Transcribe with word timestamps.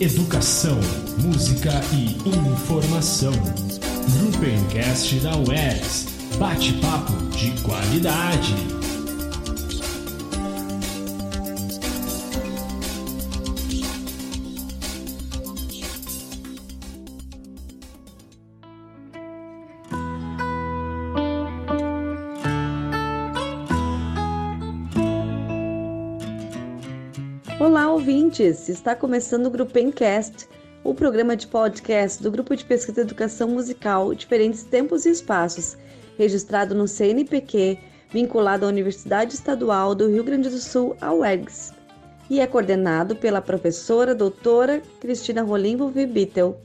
educação, 0.00 0.78
música 1.18 1.70
e 1.92 2.16
informação. 2.28 3.32
Gruppencast 4.18 5.20
da 5.20 5.36
UERS. 5.36 6.06
Bate-papo 6.38 7.12
de 7.36 7.52
qualidade. 7.62 8.83
Ouvintes! 28.34 28.68
Está 28.68 28.96
começando 28.96 29.46
o 29.46 29.50
Grupencast, 29.50 30.48
o 30.82 30.92
programa 30.92 31.36
de 31.36 31.46
podcast 31.46 32.20
do 32.20 32.32
Grupo 32.32 32.56
de 32.56 32.64
Pesquisa 32.64 33.00
e 33.00 33.04
Educação 33.04 33.48
Musical 33.48 34.12
Diferentes 34.12 34.64
Tempos 34.64 35.06
e 35.06 35.10
Espaços, 35.10 35.76
registrado 36.18 36.74
no 36.74 36.88
CNPq, 36.88 37.78
vinculado 38.10 38.66
à 38.66 38.68
Universidade 38.68 39.34
Estadual 39.34 39.94
do 39.94 40.08
Rio 40.08 40.24
Grande 40.24 40.48
do 40.48 40.58
Sul, 40.58 40.96
a 41.00 41.14
UERGS, 41.14 41.72
e 42.28 42.40
é 42.40 42.46
coordenado 42.46 43.14
pela 43.14 43.40
professora 43.40 44.14
doutora 44.16 44.82
Cristina 45.00 45.42
Rolimbo 45.42 45.88
Vibitel. 45.88 46.60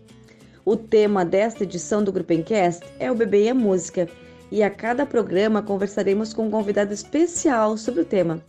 O 0.65 0.75
tema 0.75 1.23
desta 1.23 1.63
edição 1.63 2.03
do 2.03 2.11
Grupencast 2.11 2.83
é 2.97 3.11
o 3.11 3.15
Bebê 3.15 3.43
e 3.43 3.49
a 3.49 3.53
Música, 3.53 4.09
e 4.51 4.63
a 4.63 4.71
cada 4.71 5.05
programa 5.05 5.61
conversaremos 5.61 6.33
com 6.33 6.47
um 6.47 6.51
convidado 6.51 6.93
especial 6.93 7.77
sobre 7.77 8.01
o 8.01 8.05
tema. 8.05 8.41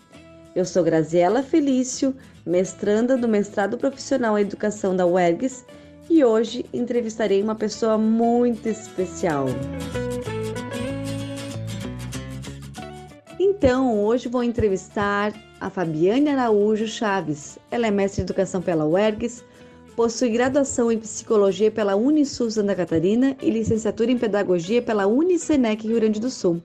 Eu 0.53 0.65
sou 0.65 0.83
Graziela 0.83 1.45
Felício, 1.45 2.13
mestranda 2.45 3.17
do 3.17 3.29
mestrado 3.29 3.79
profissional 3.79 4.37
em 4.37 4.43
educação 4.43 4.97
da 4.97 5.07
UERGS, 5.07 5.65
e 6.09 6.25
hoje 6.25 6.67
entrevistarei 6.73 7.41
uma 7.41 7.55
pessoa 7.55 7.97
muito 7.97 8.69
especial. 8.69 9.47
Então, 13.39 14.03
hoje 14.03 14.29
vou 14.29 14.43
entrevistar 14.43 15.33
a 15.61 15.71
Fabiane 15.71 16.29
Araújo 16.31 16.89
Chaves. 16.89 17.57
Ela 17.71 17.87
é 17.87 17.91
mestre 17.93 18.21
em 18.21 18.25
educação 18.25 18.61
pela 18.61 18.85
UERGS, 18.85 19.45
possui 19.95 20.31
graduação 20.31 20.91
em 20.91 20.99
psicologia 20.99 21.71
pela 21.71 21.95
Unisul 21.95 22.51
Santa 22.51 22.75
Catarina 22.75 23.37
e 23.41 23.51
licenciatura 23.51 24.11
em 24.11 24.19
pedagogia 24.19 24.83
pela 24.83 25.07
Unicenec 25.07 25.87
Rio 25.87 26.01
Grande 26.01 26.19
do 26.19 26.29
Sul. 26.29 26.61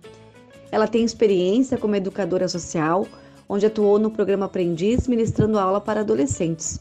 Ela 0.72 0.88
tem 0.88 1.06
experiência 1.06 1.78
como 1.78 1.96
educadora 1.96 2.48
social, 2.48 3.08
onde 3.48 3.66
atuou 3.66 4.00
no 4.00 4.10
programa 4.10 4.46
Aprendiz, 4.46 5.08
ministrando 5.08 5.60
aula 5.60 5.80
para 5.80 6.02
adolescentes. 6.02 6.80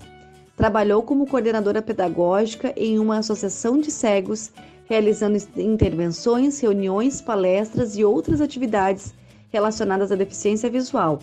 Trabalhou 0.57 1.03
como 1.03 1.27
coordenadora 1.27 1.83
pedagógica 1.83 2.73
em 2.77 2.98
uma 2.98 3.19
associação 3.19 3.79
de 3.81 3.91
cegos, 3.91 4.53
realizando 4.87 5.39
intervenções, 5.57 6.61
reuniões, 6.61 7.20
palestras 7.20 7.97
e 7.97 8.05
outras 8.05 8.41
atividades 8.41 9.15
relacionadas 9.51 10.11
à 10.12 10.15
deficiência 10.15 10.70
visual, 10.70 11.19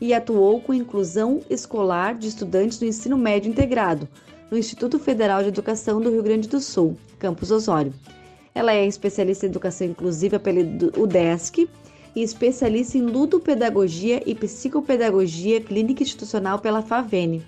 e 0.00 0.12
atuou 0.12 0.60
com 0.60 0.74
inclusão 0.74 1.40
escolar 1.48 2.14
de 2.14 2.28
estudantes 2.28 2.78
do 2.78 2.84
ensino 2.84 3.16
médio 3.16 3.50
integrado 3.50 4.08
no 4.50 4.58
Instituto 4.58 4.98
Federal 4.98 5.42
de 5.42 5.48
Educação 5.48 6.00
do 6.00 6.10
Rio 6.10 6.22
Grande 6.22 6.48
do 6.48 6.60
Sul, 6.60 6.96
Campus 7.18 7.50
Osório. 7.50 7.92
Ela 8.54 8.72
é 8.72 8.86
especialista 8.86 9.46
em 9.46 9.50
educação 9.50 9.86
inclusiva 9.86 10.38
pela 10.38 10.60
UDESC 10.96 11.68
e 12.16 12.22
especialista 12.22 12.96
em 12.96 13.02
ludopedagogia 13.02 14.22
e 14.24 14.34
psicopedagogia 14.34 15.60
clínica 15.60 16.02
institucional 16.02 16.58
pela 16.58 16.80
FAVENE 16.80 17.44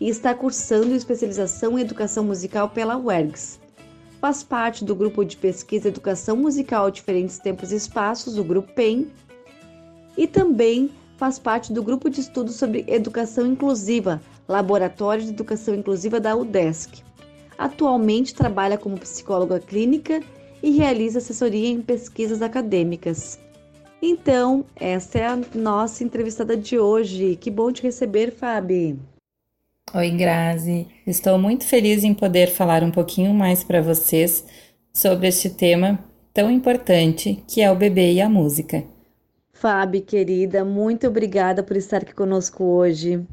e 0.00 0.08
está 0.08 0.34
cursando 0.34 0.94
especialização 0.94 1.78
em 1.78 1.82
educação 1.82 2.24
musical 2.24 2.70
pela 2.70 2.96
UERGS. 2.96 3.60
Faz 4.18 4.42
parte 4.42 4.84
do 4.84 4.94
grupo 4.94 5.24
de 5.24 5.36
pesquisa 5.36 5.88
Educação 5.88 6.36
Musical 6.36 6.90
Diferentes 6.90 7.38
Tempos 7.38 7.70
e 7.70 7.76
Espaços, 7.76 8.38
o 8.38 8.44
Grupo 8.44 8.72
PEN, 8.72 9.08
e 10.16 10.26
também 10.26 10.90
faz 11.16 11.38
parte 11.38 11.72
do 11.72 11.82
grupo 11.82 12.08
de 12.08 12.20
estudos 12.20 12.56
sobre 12.56 12.84
educação 12.88 13.46
inclusiva, 13.46 14.20
Laboratório 14.48 15.22
de 15.22 15.30
Educação 15.30 15.74
Inclusiva 15.74 16.18
da 16.18 16.34
UDESC. 16.34 17.02
Atualmente 17.58 18.34
trabalha 18.34 18.78
como 18.78 18.98
psicóloga 18.98 19.60
clínica 19.60 20.22
e 20.62 20.70
realiza 20.70 21.18
assessoria 21.18 21.68
em 21.68 21.82
pesquisas 21.82 22.40
acadêmicas. 22.40 23.38
Então, 24.00 24.64
essa 24.76 25.18
é 25.18 25.26
a 25.26 25.38
nossa 25.54 26.04
entrevistada 26.04 26.56
de 26.56 26.78
hoje. 26.78 27.36
Que 27.36 27.50
bom 27.50 27.72
te 27.72 27.82
receber, 27.82 28.30
Fabi. 28.30 28.98
Oi, 29.94 30.10
Grazi. 30.10 30.86
Estou 31.06 31.38
muito 31.38 31.64
feliz 31.64 32.04
em 32.04 32.14
poder 32.14 32.48
falar 32.48 32.84
um 32.84 32.90
pouquinho 32.90 33.34
mais 33.34 33.64
para 33.64 33.82
vocês 33.82 34.44
sobre 34.92 35.28
este 35.28 35.50
tema 35.50 35.98
tão 36.32 36.50
importante 36.50 37.42
que 37.48 37.60
é 37.60 37.70
o 37.70 37.76
bebê 37.76 38.12
e 38.12 38.20
a 38.20 38.28
música. 38.28 38.84
Fabi, 39.52 40.00
querida, 40.00 40.64
muito 40.64 41.08
obrigada 41.08 41.64
por 41.64 41.76
estar 41.76 42.02
aqui 42.02 42.14
conosco 42.14 42.62
hoje. 42.62 43.26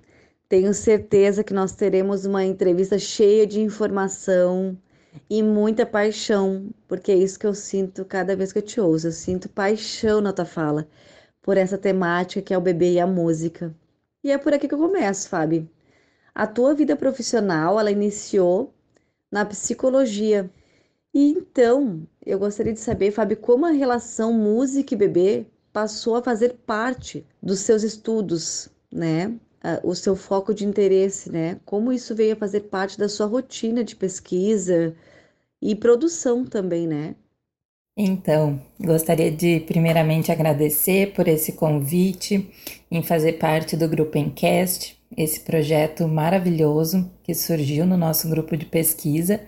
Tenho 0.49 0.73
certeza 0.73 1.43
que 1.43 1.53
nós 1.53 1.73
teremos 1.73 2.25
uma 2.25 2.43
entrevista 2.43 2.97
cheia 2.97 3.45
de 3.45 3.61
informação, 3.61 4.75
e 5.29 5.41
muita 5.43 5.85
paixão, 5.85 6.69
porque 6.87 7.11
é 7.11 7.15
isso 7.15 7.39
que 7.39 7.47
eu 7.47 7.53
sinto 7.53 8.05
cada 8.05 8.35
vez 8.35 8.51
que 8.53 8.59
eu 8.59 8.63
te 8.63 8.79
ouço. 8.79 9.07
Eu 9.07 9.11
sinto 9.11 9.49
paixão 9.49 10.21
na 10.21 10.33
tua 10.33 10.45
fala 10.45 10.87
por 11.41 11.57
essa 11.57 11.77
temática 11.77 12.41
que 12.41 12.53
é 12.53 12.57
o 12.57 12.61
bebê 12.61 12.93
e 12.93 12.99
a 12.99 13.07
música. 13.07 13.75
E 14.23 14.31
é 14.31 14.37
por 14.37 14.53
aqui 14.53 14.67
que 14.67 14.73
eu 14.73 14.79
começo, 14.79 15.29
Fábio. 15.29 15.69
A 16.33 16.47
tua 16.47 16.73
vida 16.73 16.95
profissional, 16.95 17.79
ela 17.79 17.91
iniciou 17.91 18.73
na 19.31 19.45
psicologia. 19.45 20.49
E 21.13 21.29
então, 21.31 22.07
eu 22.25 22.39
gostaria 22.39 22.73
de 22.73 22.79
saber, 22.79 23.11
Fábio, 23.11 23.37
como 23.37 23.65
a 23.65 23.71
relação 23.71 24.33
música 24.33 24.93
e 24.93 24.97
bebê 24.97 25.45
passou 25.71 26.15
a 26.15 26.23
fazer 26.23 26.55
parte 26.65 27.25
dos 27.41 27.59
seus 27.59 27.83
estudos, 27.83 28.69
né? 28.91 29.37
O 29.83 29.95
seu 29.95 30.15
foco 30.15 30.53
de 30.53 30.65
interesse, 30.65 31.31
né? 31.31 31.59
Como 31.65 31.91
isso 31.91 32.15
veio 32.15 32.33
a 32.33 32.37
fazer 32.37 32.61
parte 32.61 32.97
da 32.97 33.09
sua 33.09 33.25
rotina 33.25 33.83
de 33.83 33.95
pesquisa, 33.95 34.95
e 35.61 35.75
produção 35.75 36.45
também, 36.45 36.87
né? 36.87 37.15
Então, 37.97 38.61
gostaria 38.79 39.31
de 39.31 39.61
primeiramente 39.61 40.31
agradecer 40.31 41.13
por 41.13 41.27
esse 41.27 41.53
convite 41.53 42.47
em 42.91 43.01
fazer 43.01 43.33
parte 43.33 43.75
do 43.75 43.87
Grupo 43.87 44.17
Encast, 44.17 44.95
esse 45.17 45.39
projeto 45.39 46.07
maravilhoso 46.07 47.09
que 47.23 47.33
surgiu 47.33 47.85
no 47.85 47.97
nosso 47.97 48.29
grupo 48.29 48.55
de 48.55 48.65
pesquisa 48.65 49.39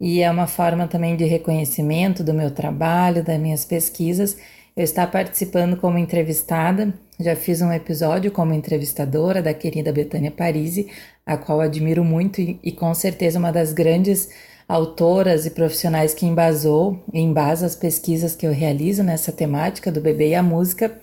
e 0.00 0.22
é 0.22 0.30
uma 0.30 0.46
forma 0.46 0.88
também 0.88 1.14
de 1.14 1.24
reconhecimento 1.24 2.24
do 2.24 2.34
meu 2.34 2.50
trabalho, 2.50 3.22
das 3.22 3.38
minhas 3.38 3.64
pesquisas. 3.64 4.36
Eu 4.76 4.82
estar 4.82 5.06
participando 5.06 5.76
como 5.76 5.98
entrevistada, 5.98 6.92
já 7.20 7.36
fiz 7.36 7.62
um 7.62 7.72
episódio 7.72 8.32
como 8.32 8.52
entrevistadora 8.52 9.40
da 9.40 9.54
querida 9.54 9.92
Betânia 9.92 10.32
Parisi, 10.32 10.90
a 11.24 11.36
qual 11.36 11.60
admiro 11.60 12.02
muito 12.02 12.40
e, 12.40 12.58
e 12.60 12.72
com 12.72 12.92
certeza 12.92 13.38
uma 13.38 13.52
das 13.52 13.72
grandes 13.72 14.28
autoras 14.68 15.46
e 15.46 15.50
profissionais 15.50 16.12
que 16.12 16.26
embasou 16.26 17.04
embasa 17.12 17.66
as 17.66 17.76
pesquisas 17.76 18.34
que 18.34 18.46
eu 18.46 18.52
realizo 18.52 19.04
nessa 19.04 19.30
temática 19.30 19.92
do 19.92 20.00
bebê 20.00 20.30
e 20.30 20.34
a 20.34 20.42
música, 20.42 20.98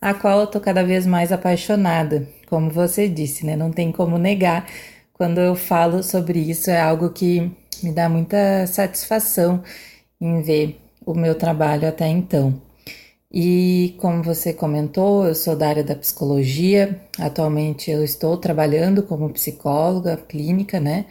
a 0.00 0.14
qual 0.14 0.40
eu 0.40 0.46
tô 0.46 0.60
cada 0.60 0.84
vez 0.84 1.04
mais 1.04 1.32
apaixonada. 1.32 2.28
Como 2.48 2.70
você 2.70 3.08
disse, 3.08 3.44
né? 3.44 3.56
Não 3.56 3.72
tem 3.72 3.90
como 3.90 4.18
negar. 4.18 4.68
Quando 5.12 5.40
eu 5.40 5.56
falo 5.56 6.00
sobre 6.00 6.38
isso, 6.38 6.70
é 6.70 6.80
algo 6.80 7.10
que 7.10 7.50
me 7.82 7.90
dá 7.90 8.08
muita 8.08 8.68
satisfação 8.68 9.64
em 10.20 10.42
ver 10.42 10.80
o 11.04 11.12
meu 11.12 11.34
trabalho 11.34 11.88
até 11.88 12.06
então. 12.06 12.65
E 13.32 13.96
como 13.98 14.22
você 14.22 14.52
comentou, 14.52 15.26
eu 15.26 15.34
sou 15.34 15.56
da 15.56 15.68
área 15.68 15.84
da 15.84 15.94
psicologia. 15.94 17.00
Atualmente 17.18 17.90
eu 17.90 18.04
estou 18.04 18.36
trabalhando 18.36 19.02
como 19.02 19.32
psicóloga 19.32 20.16
clínica, 20.16 20.80
né? 20.80 21.06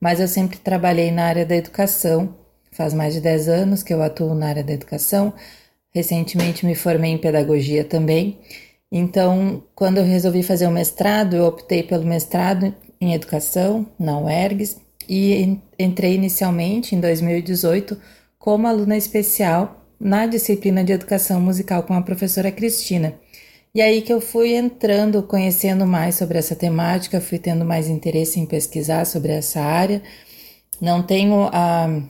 mas 0.00 0.20
eu 0.20 0.28
sempre 0.28 0.58
trabalhei 0.58 1.10
na 1.10 1.24
área 1.24 1.46
da 1.46 1.56
educação. 1.56 2.34
Faz 2.72 2.92
mais 2.92 3.14
de 3.14 3.20
10 3.20 3.48
anos 3.48 3.82
que 3.82 3.92
eu 3.92 4.02
atuo 4.02 4.34
na 4.34 4.48
área 4.48 4.64
da 4.64 4.72
educação. 4.72 5.32
Recentemente 5.90 6.66
me 6.66 6.74
formei 6.74 7.12
em 7.12 7.18
pedagogia 7.18 7.84
também. 7.84 8.38
Então, 8.92 9.62
quando 9.74 9.98
eu 9.98 10.04
resolvi 10.04 10.42
fazer 10.42 10.66
o 10.66 10.70
mestrado, 10.70 11.34
eu 11.36 11.46
optei 11.46 11.82
pelo 11.82 12.04
mestrado 12.04 12.74
em 13.00 13.14
educação 13.14 13.86
na 13.98 14.18
UERGS 14.18 14.76
e 15.08 15.58
entrei 15.78 16.14
inicialmente 16.14 16.94
em 16.94 17.00
2018 17.00 17.98
como 18.38 18.66
aluna 18.66 18.96
especial 18.96 19.85
na 19.98 20.26
disciplina 20.26 20.84
de 20.84 20.92
educação 20.92 21.40
musical 21.40 21.82
com 21.82 21.94
a 21.94 22.02
professora 22.02 22.50
Cristina. 22.50 23.14
E 23.74 23.82
aí 23.82 24.00
que 24.00 24.12
eu 24.12 24.20
fui 24.20 24.54
entrando, 24.54 25.22
conhecendo 25.22 25.86
mais 25.86 26.14
sobre 26.14 26.38
essa 26.38 26.56
temática, 26.56 27.20
fui 27.20 27.38
tendo 27.38 27.64
mais 27.64 27.88
interesse 27.88 28.40
em 28.40 28.46
pesquisar 28.46 29.04
sobre 29.04 29.32
essa 29.32 29.60
área. 29.60 30.02
Não 30.80 31.02
tenho 31.02 31.48
a 31.52 32.02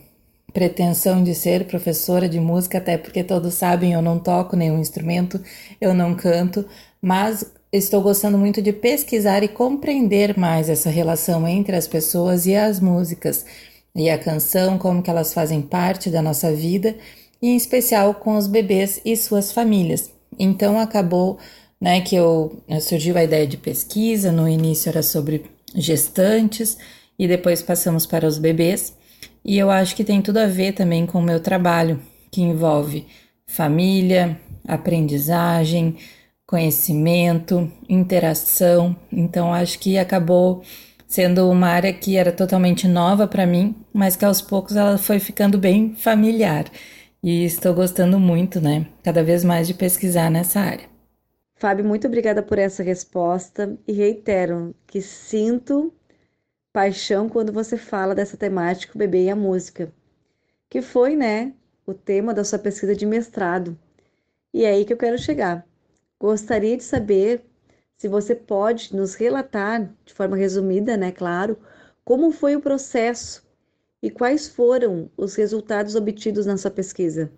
pretensão 0.53 1.23
de 1.23 1.35
ser 1.35 1.65
professora 1.65 2.27
de 2.27 2.39
música, 2.39 2.77
até 2.77 2.97
porque 2.97 3.23
todos 3.23 3.53
sabem, 3.53 3.93
eu 3.93 4.01
não 4.01 4.17
toco 4.17 4.55
nenhum 4.55 4.79
instrumento, 4.79 5.41
eu 5.79 5.93
não 5.93 6.15
canto, 6.15 6.65
mas 7.01 7.45
estou 7.71 8.01
gostando 8.01 8.37
muito 8.37 8.61
de 8.61 8.71
pesquisar 8.71 9.43
e 9.43 9.47
compreender 9.47 10.37
mais 10.37 10.69
essa 10.69 10.89
relação 10.89 11.47
entre 11.47 11.75
as 11.75 11.87
pessoas 11.87 12.45
e 12.45 12.55
as 12.55 12.79
músicas 12.79 13.45
e 13.95 14.09
a 14.09 14.17
canção, 14.17 14.77
como 14.77 15.01
que 15.01 15.09
elas 15.09 15.33
fazem 15.33 15.61
parte 15.61 16.09
da 16.09 16.21
nossa 16.21 16.51
vida, 16.53 16.95
e 17.41 17.49
em 17.49 17.55
especial 17.55 18.13
com 18.13 18.37
os 18.37 18.47
bebês 18.47 19.01
e 19.05 19.15
suas 19.15 19.51
famílias. 19.51 20.11
Então 20.37 20.79
acabou, 20.79 21.37
né, 21.79 22.01
que 22.01 22.15
eu 22.15 22.61
surgiu 22.81 23.17
a 23.17 23.23
ideia 23.23 23.47
de 23.47 23.57
pesquisa, 23.57 24.31
no 24.31 24.47
início 24.47 24.89
era 24.89 25.03
sobre 25.03 25.45
gestantes 25.75 26.77
e 27.17 27.27
depois 27.27 27.61
passamos 27.61 28.05
para 28.05 28.27
os 28.27 28.37
bebês. 28.37 28.95
E 29.43 29.57
eu 29.57 29.69
acho 29.71 29.95
que 29.95 30.03
tem 30.03 30.21
tudo 30.21 30.37
a 30.37 30.47
ver 30.47 30.73
também 30.73 31.05
com 31.05 31.19
o 31.19 31.23
meu 31.23 31.39
trabalho, 31.39 32.01
que 32.31 32.41
envolve 32.41 33.05
família, 33.45 34.39
aprendizagem, 34.67 35.95
conhecimento, 36.45 37.71
interação. 37.87 38.95
Então 39.11 39.53
acho 39.53 39.79
que 39.79 39.97
acabou 39.97 40.61
sendo 41.07 41.49
uma 41.49 41.67
área 41.67 41.93
que 41.93 42.17
era 42.17 42.31
totalmente 42.31 42.87
nova 42.87 43.25
para 43.27 43.45
mim, 43.45 43.73
mas 43.93 44.17
que 44.17 44.25
aos 44.25 44.41
poucos 44.41 44.75
ela 44.75 44.97
foi 44.97 45.19
ficando 45.19 45.57
bem 45.57 45.95
familiar. 45.95 46.65
E 47.29 47.43
estou 47.43 47.73
gostando 47.73 48.17
muito, 48.17 48.61
né? 48.61 48.87
Cada 49.03 49.21
vez 49.21 49.43
mais 49.43 49.67
de 49.67 49.73
pesquisar 49.73 50.31
nessa 50.31 50.61
área. 50.61 50.87
Fábio, 51.55 51.83
muito 51.83 52.07
obrigada 52.07 52.41
por 52.41 52.57
essa 52.57 52.81
resposta 52.81 53.77
e 53.85 53.91
reitero 53.91 54.73
que 54.87 55.01
sinto 55.01 55.93
paixão 56.71 57.27
quando 57.27 57.51
você 57.51 57.75
fala 57.75 58.15
dessa 58.15 58.37
temática, 58.37 58.93
o 58.95 58.97
bebê 58.97 59.25
e 59.25 59.29
a 59.29 59.35
música, 59.35 59.91
que 60.69 60.81
foi, 60.81 61.17
né, 61.17 61.51
o 61.85 61.93
tema 61.93 62.33
da 62.33 62.45
sua 62.45 62.59
pesquisa 62.59 62.95
de 62.95 63.05
mestrado. 63.05 63.77
E 64.53 64.63
é 64.63 64.69
aí 64.69 64.85
que 64.85 64.93
eu 64.93 64.97
quero 64.97 65.17
chegar. 65.17 65.67
Gostaria 66.17 66.77
de 66.77 66.83
saber 66.85 67.43
se 67.97 68.07
você 68.07 68.35
pode 68.35 68.95
nos 68.95 69.15
relatar, 69.15 69.93
de 70.05 70.13
forma 70.13 70.37
resumida, 70.37 70.95
né, 70.95 71.11
claro, 71.11 71.57
como 72.05 72.31
foi 72.31 72.55
o 72.55 72.61
processo 72.61 73.45
e 74.01 74.09
quais 74.09 74.47
foram 74.47 75.09
os 75.17 75.35
resultados 75.35 75.95
obtidos 75.95 76.45
na 76.45 76.57
sua 76.57 76.71
pesquisa. 76.71 77.31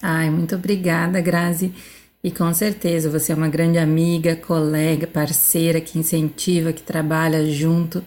Ai, 0.00 0.30
muito 0.30 0.54
obrigada, 0.54 1.20
Grazi. 1.20 1.74
E 2.22 2.30
com 2.30 2.52
certeza 2.52 3.08
você 3.08 3.32
é 3.32 3.34
uma 3.34 3.48
grande 3.48 3.78
amiga, 3.78 4.36
colega, 4.36 5.06
parceira 5.06 5.80
que 5.80 5.98
incentiva, 5.98 6.72
que 6.72 6.82
trabalha 6.82 7.44
junto 7.50 8.04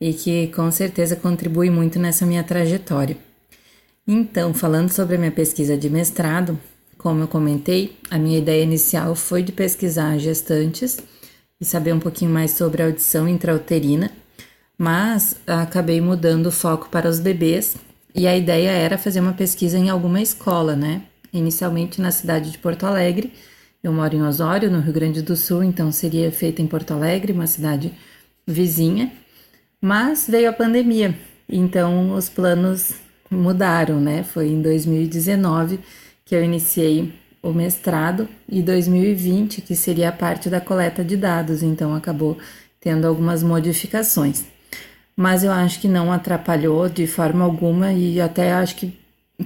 e 0.00 0.12
que 0.12 0.46
com 0.48 0.70
certeza 0.70 1.16
contribui 1.16 1.68
muito 1.68 1.98
nessa 1.98 2.24
minha 2.24 2.44
trajetória. 2.44 3.16
Então, 4.06 4.54
falando 4.54 4.90
sobre 4.90 5.16
a 5.16 5.18
minha 5.18 5.32
pesquisa 5.32 5.76
de 5.76 5.90
mestrado, 5.90 6.58
como 6.96 7.22
eu 7.22 7.28
comentei, 7.28 7.96
a 8.10 8.18
minha 8.18 8.38
ideia 8.38 8.62
inicial 8.62 9.14
foi 9.14 9.42
de 9.42 9.52
pesquisar 9.52 10.16
gestantes 10.18 10.98
e 11.60 11.64
saber 11.64 11.92
um 11.92 12.00
pouquinho 12.00 12.30
mais 12.30 12.52
sobre 12.52 12.82
a 12.82 12.86
audição 12.86 13.28
intrauterina, 13.28 14.10
mas 14.78 15.36
acabei 15.44 16.00
mudando 16.00 16.46
o 16.46 16.52
foco 16.52 16.88
para 16.88 17.08
os 17.08 17.18
bebês 17.18 17.76
e 18.14 18.28
a 18.28 18.36
ideia 18.36 18.70
era 18.70 18.96
fazer 18.96 19.20
uma 19.20 19.32
pesquisa 19.32 19.76
em 19.76 19.90
alguma 19.90 20.22
escola, 20.22 20.76
né? 20.76 21.02
Inicialmente 21.32 22.00
na 22.00 22.12
cidade 22.12 22.52
de 22.52 22.58
Porto 22.58 22.84
Alegre. 22.86 23.32
Eu 23.82 23.92
moro 23.92 24.14
em 24.14 24.22
Osório, 24.22 24.70
no 24.70 24.80
Rio 24.80 24.92
Grande 24.92 25.20
do 25.20 25.36
Sul, 25.36 25.64
então 25.64 25.90
seria 25.90 26.30
feita 26.30 26.62
em 26.62 26.66
Porto 26.66 26.92
Alegre, 26.92 27.32
uma 27.32 27.46
cidade 27.46 27.92
vizinha. 28.46 29.12
Mas 29.80 30.26
veio 30.28 30.48
a 30.48 30.52
pandemia, 30.52 31.16
então 31.48 32.14
os 32.14 32.28
planos 32.28 32.94
mudaram, 33.30 34.00
né? 34.00 34.22
Foi 34.22 34.48
em 34.48 34.62
2019 34.62 35.80
que 36.24 36.34
eu 36.34 36.42
iniciei 36.42 37.12
o 37.42 37.52
mestrado 37.52 38.28
e 38.48 38.62
2020 38.62 39.60
que 39.60 39.76
seria 39.76 40.08
a 40.08 40.12
parte 40.12 40.48
da 40.48 40.60
coleta 40.60 41.04
de 41.04 41.16
dados, 41.16 41.62
então 41.62 41.94
acabou 41.94 42.38
tendo 42.80 43.06
algumas 43.06 43.42
modificações. 43.42 44.44
Mas 45.18 45.42
eu 45.42 45.50
acho 45.50 45.80
que 45.80 45.88
não 45.88 46.12
atrapalhou 46.12 46.88
de 46.88 47.04
forma 47.08 47.44
alguma 47.44 47.92
e 47.92 48.20
até 48.20 48.52
acho 48.52 48.76
que 48.76 48.96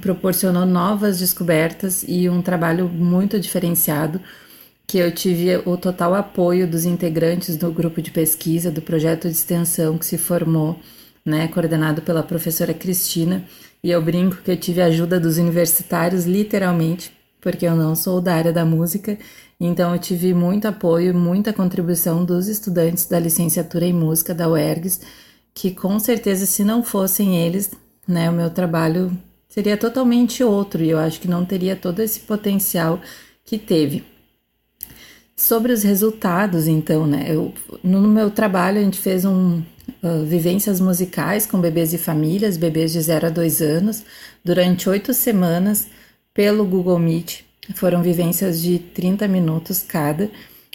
proporcionou 0.02 0.66
novas 0.66 1.19
descobertas 1.19 2.04
e 2.06 2.28
um 2.28 2.42
trabalho 2.42 2.90
muito 2.90 3.40
diferenciado 3.40 4.20
que 4.86 4.98
eu 4.98 5.10
tive 5.10 5.56
o 5.64 5.78
total 5.78 6.14
apoio 6.14 6.69
dos 6.69 6.84
integrantes 6.84 7.56
do 7.56 7.72
grupo 7.72 8.02
de 8.02 8.10
pesquisa 8.10 8.70
do 8.70 8.82
projeto 8.82 9.22
de 9.22 9.34
extensão 9.34 9.96
que 9.96 10.04
se 10.04 10.19
formou, 10.19 10.78
né, 11.24 11.48
coordenado 11.48 12.02
pela 12.02 12.22
professora 12.22 12.74
Cristina, 12.74 13.42
e 13.82 13.90
eu 13.90 14.02
brinco 14.02 14.42
que 14.42 14.50
eu 14.50 14.56
tive 14.58 14.82
a 14.82 14.86
ajuda 14.86 15.19
dos 15.19 15.38
universitários, 15.38 16.26
literalmente, 16.26 17.10
porque 17.40 17.64
eu 17.64 17.74
não 17.74 17.96
sou 17.96 18.20
da 18.20 18.34
área 18.34 18.52
da 18.52 18.66
música, 18.66 19.16
então 19.58 19.94
eu 19.94 19.98
tive 19.98 20.34
muito 20.34 20.69
apoio, 20.69 21.14
muita 21.14 21.50
contribuição 21.50 22.26
dos 22.26 22.46
estudantes 22.46 23.06
da 23.06 23.19
licenciatura 23.19 23.86
em 23.86 23.94
música 23.94 24.34
da 24.34 24.46
UERGS, 24.50 25.00
que 25.54 25.72
com 25.72 25.99
certeza 25.99 26.46
se 26.46 26.64
não 26.64 26.82
fossem 26.82 27.37
eles, 27.37 27.70
né, 28.06 28.31
o 28.31 28.32
meu 28.32 28.50
trabalho 28.50 29.16
seria 29.49 29.76
totalmente 29.76 30.43
outro 30.43 30.82
e 30.82 30.90
eu 30.90 30.99
acho 30.99 31.20
que 31.20 31.28
não 31.28 31.44
teria 31.44 31.76
todo 31.76 32.00
esse 32.00 32.20
potencial 32.20 33.00
que 33.44 33.58
teve. 33.58 34.04
Sobre 35.37 35.72
os 35.72 35.82
resultados, 35.82 36.66
então, 36.66 37.06
né? 37.06 37.26
Eu, 37.28 37.52
no 37.82 38.00
meu 38.02 38.31
trabalho, 38.31 38.78
a 38.78 38.84
gente 38.84 38.99
fez 38.99 39.25
um 39.25 39.62
uh, 40.02 40.25
vivências 40.25 40.81
musicais 40.81 41.46
com 41.46 41.60
bebês 41.60 41.93
e 41.93 41.98
famílias, 41.98 42.56
bebês 42.56 42.93
de 42.93 43.00
0 43.00 43.26
a 43.26 43.31
2 43.31 43.60
anos, 43.60 44.05
durante 44.44 44.88
oito 44.88 45.12
semanas 45.12 45.88
pelo 46.32 46.64
Google 46.64 46.98
Meet. 46.98 47.40
Foram 47.75 48.02
vivências 48.02 48.60
de 48.60 48.78
30 48.78 49.28
minutos 49.28 49.82
cada. 49.82 50.31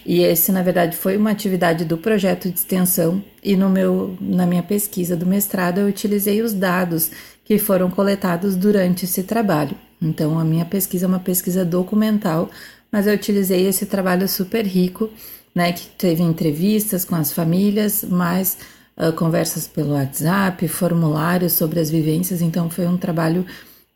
E 0.08 0.24
esse, 0.24 0.52
na 0.52 0.64
verdade, 0.64 0.96
foi 0.96 1.18
uma 1.18 1.32
atividade 1.32 1.84
do 1.86 1.98
projeto 1.98 2.50
de 2.50 2.58
extensão. 2.58 3.22
E 3.44 3.56
no 3.56 3.70
meu, 3.70 4.18
na 4.20 4.46
minha 4.46 4.64
pesquisa 4.64 5.16
do 5.16 5.26
mestrado, 5.26 5.80
eu 5.80 5.88
utilizei 5.88 6.42
os 6.42 6.54
dados 6.54 7.12
que 7.44 7.60
foram 7.60 7.92
coletados 7.92 8.56
durante 8.56 9.06
esse 9.06 9.22
trabalho. 9.24 9.76
Então, 10.02 10.40
a 10.40 10.46
minha 10.46 10.64
pesquisa 10.64 11.06
é 11.06 11.08
uma 11.08 11.20
pesquisa 11.20 11.66
documental 11.66 12.50
mas 12.92 13.08
eu 13.08 13.14
utilizei 13.14 13.68
esse 13.68 13.86
trabalho 13.86 14.28
super 14.28 14.66
rico, 14.66 15.10
né, 15.54 15.72
que 15.72 15.88
teve 15.88 16.24
entrevistas 16.24 17.04
com 17.04 17.16
as 17.16 17.32
famílias, 17.32 18.04
mais 18.04 18.58
uh, 18.98 19.12
conversas 19.14 19.68
pelo 19.68 19.94
WhatsApp, 19.94 20.68
formulários 20.68 21.54
sobre 21.54 21.80
as 21.80 21.90
vivências, 21.90 22.42
então 22.42 22.70
foi 22.70 22.88
um 22.88 22.98
trabalho 22.98 23.46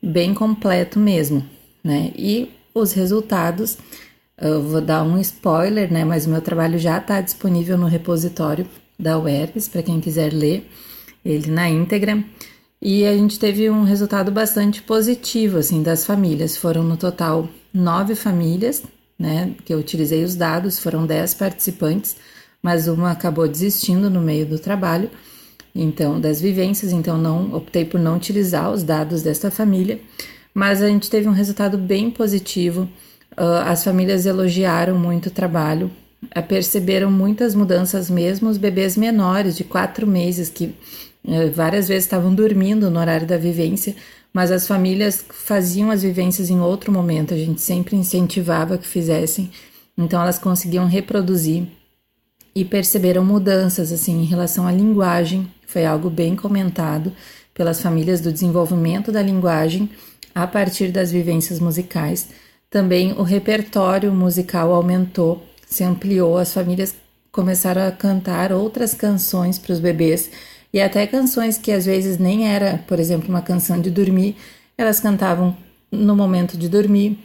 bem 0.01 0.33
completo 0.33 0.99
mesmo, 0.99 1.45
né? 1.83 2.11
E 2.15 2.49
os 2.73 2.93
resultados, 2.93 3.77
eu 4.41 4.61
vou 4.61 4.81
dar 4.81 5.03
um 5.03 5.19
spoiler, 5.19 5.91
né, 5.91 6.03
mas 6.03 6.25
o 6.25 6.29
meu 6.29 6.41
trabalho 6.41 6.79
já 6.79 6.97
está 6.97 7.21
disponível 7.21 7.77
no 7.77 7.85
repositório 7.85 8.67
da 8.97 9.17
UERGS, 9.17 9.69
para 9.69 9.83
quem 9.83 10.01
quiser 10.01 10.33
ler 10.33 10.69
ele 11.23 11.51
na 11.51 11.69
íntegra. 11.69 12.23
E 12.81 13.05
a 13.05 13.15
gente 13.15 13.37
teve 13.37 13.69
um 13.69 13.83
resultado 13.83 14.31
bastante 14.31 14.81
positivo, 14.81 15.59
assim, 15.59 15.83
das 15.83 16.03
famílias. 16.03 16.57
Foram 16.57 16.83
no 16.83 16.97
total 16.97 17.47
nove 17.71 18.15
famílias, 18.15 18.83
né, 19.17 19.53
que 19.63 19.73
eu 19.73 19.77
utilizei 19.77 20.23
os 20.23 20.35
dados, 20.35 20.79
foram 20.79 21.05
dez 21.05 21.33
participantes, 21.33 22.15
mas 22.61 22.87
uma 22.87 23.11
acabou 23.11 23.47
desistindo 23.47 24.09
no 24.09 24.21
meio 24.21 24.45
do 24.45 24.57
trabalho, 24.57 25.09
então, 25.73 26.19
das 26.19 26.41
vivências, 26.41 26.91
então 26.91 27.17
não 27.17 27.53
optei 27.53 27.85
por 27.85 27.99
não 27.99 28.17
utilizar 28.17 28.71
os 28.71 28.83
dados 28.83 29.21
desta 29.21 29.49
família, 29.49 30.01
mas 30.53 30.81
a 30.81 30.87
gente 30.87 31.09
teve 31.09 31.29
um 31.29 31.33
resultado 31.33 31.77
bem 31.77 32.11
positivo. 32.11 32.89
Uh, 33.37 33.63
as 33.65 33.83
famílias 33.83 34.25
elogiaram 34.25 34.97
muito 34.97 35.27
o 35.27 35.31
trabalho, 35.31 35.89
perceberam 36.47 37.09
muitas 37.09 37.55
mudanças 37.55 38.09
mesmo. 38.09 38.49
Os 38.49 38.57
bebês 38.57 38.97
menores 38.97 39.55
de 39.55 39.63
quatro 39.63 40.05
meses 40.05 40.49
que 40.49 40.75
uh, 41.23 41.51
várias 41.53 41.87
vezes 41.87 42.03
estavam 42.03 42.33
dormindo 42.33 42.89
no 42.89 42.99
horário 42.99 43.25
da 43.25 43.37
vivência, 43.37 43.95
mas 44.33 44.51
as 44.51 44.67
famílias 44.67 45.25
faziam 45.29 45.91
as 45.91 46.03
vivências 46.03 46.49
em 46.49 46.59
outro 46.59 46.91
momento, 46.91 47.33
a 47.33 47.37
gente 47.37 47.61
sempre 47.61 47.95
incentivava 47.95 48.77
que 48.77 48.87
fizessem, 48.87 49.51
então 49.97 50.21
elas 50.21 50.39
conseguiam 50.39 50.87
reproduzir 50.87 51.67
e 52.55 52.63
perceberam 52.63 53.23
mudanças 53.23 53.91
assim 53.91 54.21
em 54.21 54.25
relação 54.25 54.65
à 54.67 54.71
linguagem, 54.71 55.47
foi 55.65 55.85
algo 55.85 56.09
bem 56.09 56.35
comentado 56.35 57.11
pelas 57.53 57.81
famílias 57.81 58.21
do 58.21 58.31
desenvolvimento 58.31 59.11
da 59.11 59.21
linguagem 59.21 59.89
a 60.33 60.47
partir 60.47 60.91
das 60.91 61.11
vivências 61.11 61.59
musicais. 61.59 62.29
Também 62.71 63.11
o 63.11 63.21
repertório 63.21 64.13
musical 64.13 64.73
aumentou, 64.73 65.45
se 65.67 65.83
ampliou, 65.83 66.37
as 66.37 66.53
famílias 66.53 66.95
começaram 67.29 67.85
a 67.85 67.91
cantar 67.91 68.53
outras 68.53 68.93
canções 68.93 69.59
para 69.59 69.73
os 69.73 69.79
bebês 69.81 70.31
e 70.71 70.79
até 70.79 71.05
canções 71.05 71.57
que 71.57 71.69
às 71.69 71.85
vezes 71.85 72.17
nem 72.17 72.47
era, 72.47 72.81
por 72.87 72.97
exemplo, 72.97 73.27
uma 73.27 73.41
canção 73.41 73.81
de 73.81 73.91
dormir, 73.91 74.37
elas 74.77 75.01
cantavam 75.01 75.55
no 75.91 76.15
momento 76.15 76.57
de 76.57 76.69
dormir, 76.69 77.19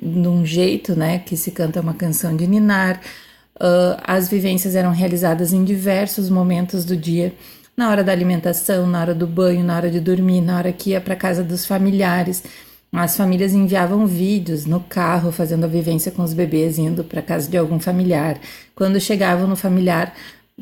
de 0.00 0.28
um 0.28 0.46
jeito, 0.46 0.94
né, 0.94 1.18
que 1.18 1.36
se 1.36 1.50
canta 1.50 1.80
uma 1.80 1.94
canção 1.94 2.36
de 2.36 2.46
ninar. 2.46 3.00
Uh, 3.56 3.98
as 4.04 4.28
vivências 4.28 4.76
eram 4.76 4.92
realizadas 4.92 5.52
em 5.52 5.64
diversos 5.64 6.30
momentos 6.30 6.84
do 6.84 6.96
dia, 6.96 7.34
na 7.76 7.90
hora 7.90 8.04
da 8.04 8.12
alimentação, 8.12 8.86
na 8.86 9.00
hora 9.00 9.14
do 9.16 9.26
banho, 9.26 9.64
na 9.64 9.74
hora 9.74 9.90
de 9.90 9.98
dormir, 9.98 10.40
na 10.40 10.58
hora 10.58 10.72
que 10.72 10.90
ia 10.90 11.00
para 11.00 11.16
casa 11.16 11.42
dos 11.42 11.66
familiares. 11.66 12.44
As 12.92 13.16
famílias 13.16 13.54
enviavam 13.54 14.06
vídeos 14.06 14.66
no 14.66 14.78
carro 14.78 15.32
fazendo 15.32 15.64
a 15.64 15.68
vivência 15.68 16.12
com 16.12 16.22
os 16.22 16.34
bebês 16.34 16.78
indo 16.78 17.02
para 17.02 17.22
casa 17.22 17.50
de 17.50 17.56
algum 17.56 17.80
familiar. 17.80 18.38
Quando 18.74 19.00
chegavam 19.00 19.46
no 19.46 19.56
familiar, 19.56 20.14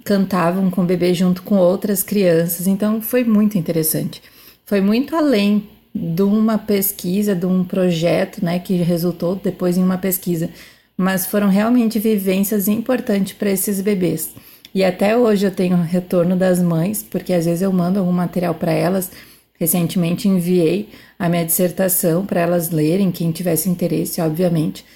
cantavam 0.05 0.71
com 0.71 0.83
o 0.83 0.87
bebê 0.87 1.13
junto 1.13 1.43
com 1.43 1.57
outras 1.57 2.05
crianças. 2.05 2.69
Então 2.69 3.03
foi 3.03 3.25
muito 3.25 3.59
interessante. 3.59 4.23
Foi 4.65 4.81
muito 4.81 5.17
além 5.17 5.69
de 5.93 6.23
uma 6.23 6.57
pesquisa, 6.57 7.35
de 7.35 7.47
um 7.47 7.65
projeto, 7.65 8.45
né, 8.45 8.61
que 8.61 8.75
resultou 8.77 9.35
depois 9.35 9.77
em 9.77 9.83
uma 9.83 9.99
pesquisa, 9.99 10.49
mas 10.97 11.27
foram 11.27 11.49
realmente 11.49 11.99
vivências 11.99 12.69
importantes 12.69 13.33
para 13.33 13.51
esses 13.51 13.81
bebês. 13.81 14.31
E 14.73 14.85
até 14.85 15.17
hoje 15.17 15.47
eu 15.47 15.51
tenho 15.51 15.77
retorno 15.83 16.37
das 16.37 16.63
mães, 16.63 17.03
porque 17.03 17.33
às 17.33 17.45
vezes 17.45 17.63
eu 17.63 17.73
mando 17.73 17.99
algum 17.99 18.13
material 18.13 18.55
para 18.55 18.71
elas. 18.71 19.11
Recentemente 19.59 20.29
enviei 20.29 20.89
a 21.21 21.29
minha 21.29 21.45
dissertação 21.45 22.25
para 22.25 22.41
elas 22.41 22.71
lerem, 22.71 23.13
quem 23.13 23.31
tivesse 23.31 23.69
interesse, 23.69 24.23
obviamente. 24.23 24.87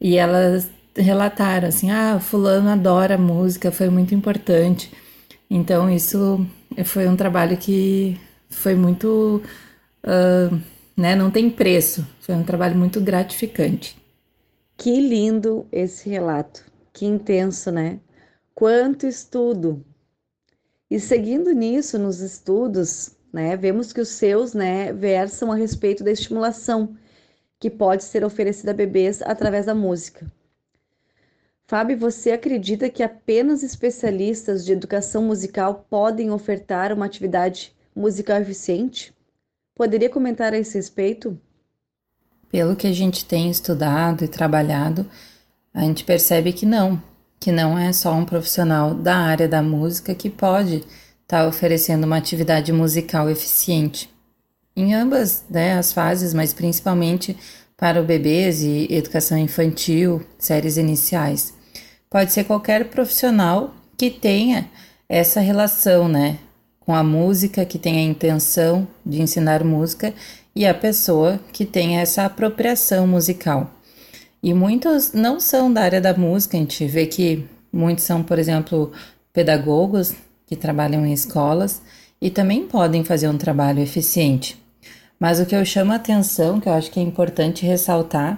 E 0.00 0.16
elas 0.16 0.70
relataram 0.96 1.66
assim: 1.66 1.90
ah, 1.90 2.20
Fulano 2.20 2.68
adora 2.68 3.18
música, 3.18 3.72
foi 3.72 3.90
muito 3.90 4.14
importante. 4.14 4.92
Então, 5.50 5.90
isso 5.90 6.46
foi 6.84 7.08
um 7.08 7.16
trabalho 7.16 7.56
que 7.56 8.16
foi 8.48 8.76
muito. 8.76 9.42
Uh, 10.04 10.56
né, 10.96 11.16
não 11.16 11.32
tem 11.32 11.50
preço, 11.50 12.06
foi 12.20 12.36
um 12.36 12.44
trabalho 12.44 12.76
muito 12.76 13.00
gratificante. 13.00 13.96
Que 14.76 15.00
lindo 15.00 15.66
esse 15.72 16.08
relato, 16.08 16.64
que 16.92 17.04
intenso, 17.06 17.72
né? 17.72 17.98
Quanto 18.54 19.04
estudo! 19.04 19.84
E 20.88 21.00
seguindo 21.00 21.50
nisso, 21.52 21.98
nos 21.98 22.20
estudos, 22.20 23.16
né, 23.32 23.56
vemos 23.56 23.92
que 23.92 24.00
os 24.00 24.08
seus 24.08 24.52
né, 24.52 24.92
versam 24.92 25.50
a 25.50 25.54
respeito 25.54 26.04
da 26.04 26.10
estimulação 26.10 26.96
que 27.58 27.70
pode 27.70 28.04
ser 28.04 28.24
oferecida 28.24 28.72
a 28.72 28.74
bebês 28.74 29.22
através 29.22 29.66
da 29.66 29.74
música. 29.74 30.30
Fábio, 31.64 31.96
você 31.96 32.32
acredita 32.32 32.90
que 32.90 33.02
apenas 33.02 33.62
especialistas 33.62 34.64
de 34.64 34.72
educação 34.72 35.22
musical 35.22 35.86
podem 35.88 36.30
ofertar 36.30 36.92
uma 36.92 37.06
atividade 37.06 37.72
musical 37.96 38.38
eficiente? 38.40 39.14
Poderia 39.74 40.10
comentar 40.10 40.52
a 40.52 40.58
esse 40.58 40.76
respeito? 40.76 41.40
Pelo 42.50 42.76
que 42.76 42.86
a 42.86 42.92
gente 42.92 43.24
tem 43.24 43.50
estudado 43.50 44.22
e 44.24 44.28
trabalhado, 44.28 45.08
a 45.72 45.80
gente 45.80 46.04
percebe 46.04 46.52
que 46.52 46.66
não, 46.66 47.02
que 47.40 47.50
não 47.50 47.78
é 47.78 47.92
só 47.92 48.12
um 48.12 48.26
profissional 48.26 48.92
da 48.92 49.16
área 49.16 49.48
da 49.48 49.62
música 49.62 50.14
que 50.14 50.28
pode 50.28 50.84
estar 51.22 51.42
tá 51.42 51.48
oferecendo 51.48 52.04
uma 52.04 52.16
atividade 52.16 52.72
musical 52.72 53.28
eficiente. 53.30 54.10
Em 54.76 54.94
ambas 54.94 55.44
né, 55.50 55.74
as 55.74 55.92
fases, 55.92 56.32
mas 56.32 56.52
principalmente 56.52 57.36
para 57.76 58.00
o 58.00 58.04
bebês 58.04 58.62
e 58.62 58.86
educação 58.90 59.36
infantil, 59.36 60.24
séries 60.38 60.76
iniciais. 60.76 61.52
Pode 62.08 62.32
ser 62.32 62.44
qualquer 62.44 62.88
profissional 62.90 63.74
que 63.96 64.10
tenha 64.10 64.70
essa 65.08 65.40
relação, 65.40 66.08
né, 66.08 66.38
com 66.80 66.94
a 66.94 67.02
música, 67.02 67.64
que 67.64 67.78
tenha 67.78 68.00
a 68.00 68.10
intenção 68.10 68.86
de 69.04 69.20
ensinar 69.20 69.64
música 69.64 70.14
e 70.54 70.66
a 70.66 70.74
pessoa 70.74 71.40
que 71.52 71.64
tenha 71.64 72.00
essa 72.00 72.24
apropriação 72.24 73.06
musical. 73.06 73.70
E 74.42 74.52
muitos 74.52 75.12
não 75.12 75.38
são 75.38 75.72
da 75.72 75.82
área 75.82 76.00
da 76.00 76.14
música, 76.14 76.56
a 76.56 76.60
gente 76.60 76.84
vê 76.86 77.06
que 77.06 77.46
muitos 77.72 78.04
são, 78.04 78.22
por 78.22 78.38
exemplo, 78.38 78.92
pedagogos 79.32 80.14
que 80.52 80.56
trabalham 80.56 81.06
em 81.06 81.14
escolas 81.14 81.80
e 82.20 82.28
também 82.28 82.66
podem 82.66 83.02
fazer 83.02 83.26
um 83.26 83.38
trabalho 83.38 83.80
eficiente. 83.80 84.60
Mas 85.18 85.40
o 85.40 85.46
que 85.46 85.56
eu 85.56 85.64
chamo 85.64 85.92
a 85.92 85.96
atenção, 85.96 86.60
que 86.60 86.68
eu 86.68 86.74
acho 86.74 86.90
que 86.90 87.00
é 87.00 87.02
importante 87.02 87.64
ressaltar, 87.64 88.36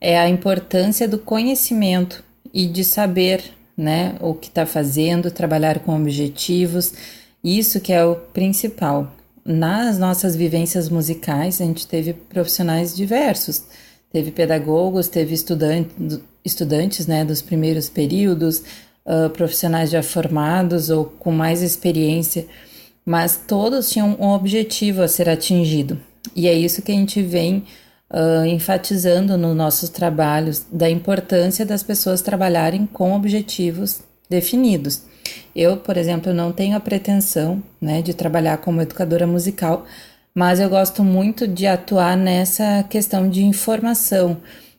é 0.00 0.18
a 0.18 0.26
importância 0.26 1.06
do 1.06 1.18
conhecimento 1.18 2.24
e 2.54 2.66
de 2.66 2.82
saber 2.82 3.42
né, 3.76 4.16
o 4.22 4.32
que 4.32 4.48
está 4.48 4.64
fazendo, 4.64 5.30
trabalhar 5.30 5.80
com 5.80 5.94
objetivos, 5.94 6.94
isso 7.44 7.78
que 7.78 7.92
é 7.92 8.02
o 8.02 8.16
principal. 8.16 9.12
Nas 9.44 9.98
nossas 9.98 10.34
vivências 10.34 10.88
musicais, 10.88 11.60
a 11.60 11.64
gente 11.66 11.86
teve 11.86 12.14
profissionais 12.14 12.96
diversos, 12.96 13.64
teve 14.10 14.30
pedagogos, 14.30 15.08
teve 15.08 15.34
estudante, 15.34 15.90
estudantes 16.42 17.06
né, 17.06 17.22
dos 17.22 17.42
primeiros 17.42 17.90
períodos, 17.90 18.62
uh, 19.04 19.30
profissionais 19.30 19.90
já 19.90 20.02
formados 20.02 20.90
ou 20.90 21.04
com 21.04 21.30
mais 21.30 21.62
experiência, 21.62 22.46
mas 23.04 23.36
todos 23.36 23.90
tinham 23.90 24.16
um 24.20 24.28
objetivo 24.28 25.02
a 25.02 25.08
ser 25.08 25.28
atingido. 25.28 25.98
E 26.34 26.46
é 26.46 26.54
isso 26.54 26.82
que 26.82 26.92
a 26.92 26.94
gente 26.94 27.22
vem 27.22 27.64
uh, 28.10 28.44
enfatizando 28.44 29.36
nos 29.38 29.56
nossos 29.56 29.88
trabalhos, 29.88 30.64
da 30.70 30.88
importância 30.88 31.64
das 31.64 31.82
pessoas 31.82 32.22
trabalharem 32.22 32.86
com 32.86 33.14
objetivos 33.14 34.02
definidos. 34.28 35.02
Eu, 35.54 35.76
por 35.76 35.96
exemplo, 35.96 36.32
não 36.32 36.52
tenho 36.52 36.76
a 36.76 36.80
pretensão 36.80 37.62
né, 37.80 38.02
de 38.02 38.14
trabalhar 38.14 38.58
como 38.58 38.80
educadora 38.80 39.26
musical, 39.26 39.84
mas 40.34 40.60
eu 40.60 40.68
gosto 40.68 41.02
muito 41.02 41.46
de 41.46 41.66
atuar 41.66 42.16
nessa 42.16 42.84
questão 42.88 43.28
de 43.28 43.42
informação, 43.42 44.36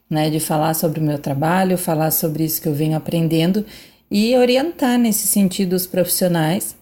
né, 0.09 0.29
de 0.29 0.39
falar 0.39 0.73
sobre 0.73 0.99
o 0.99 1.03
meu 1.03 1.19
trabalho, 1.19 1.77
falar 1.77 2.11
sobre 2.11 2.45
isso 2.45 2.61
que 2.61 2.67
eu 2.67 2.73
venho 2.73 2.97
aprendendo 2.97 3.65
e 4.11 4.35
orientar 4.35 4.99
nesse 4.99 5.25
sentido 5.25 5.73
os 5.73 5.87
profissionais 5.87 6.75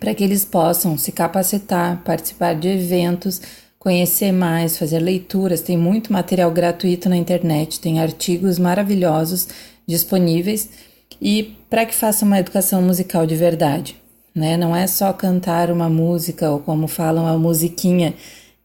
para 0.00 0.14
que 0.14 0.24
eles 0.24 0.44
possam 0.44 0.96
se 0.96 1.12
capacitar, 1.12 2.02
participar 2.02 2.54
de 2.54 2.68
eventos, 2.68 3.40
conhecer 3.78 4.32
mais, 4.32 4.78
fazer 4.78 4.98
leituras. 4.98 5.60
Tem 5.60 5.76
muito 5.76 6.12
material 6.12 6.50
gratuito 6.50 7.08
na 7.08 7.16
internet, 7.16 7.80
tem 7.80 8.00
artigos 8.00 8.58
maravilhosos 8.58 9.48
disponíveis 9.86 10.70
e 11.20 11.54
para 11.68 11.84
que 11.84 11.94
faça 11.94 12.24
uma 12.24 12.38
educação 12.38 12.80
musical 12.82 13.26
de 13.26 13.36
verdade. 13.36 13.96
Né? 14.34 14.56
Não 14.56 14.74
é 14.74 14.86
só 14.86 15.12
cantar 15.12 15.70
uma 15.70 15.88
música 15.88 16.50
ou 16.50 16.60
como 16.60 16.86
falam 16.86 17.24
uma 17.24 17.38
musiquinha, 17.38 18.14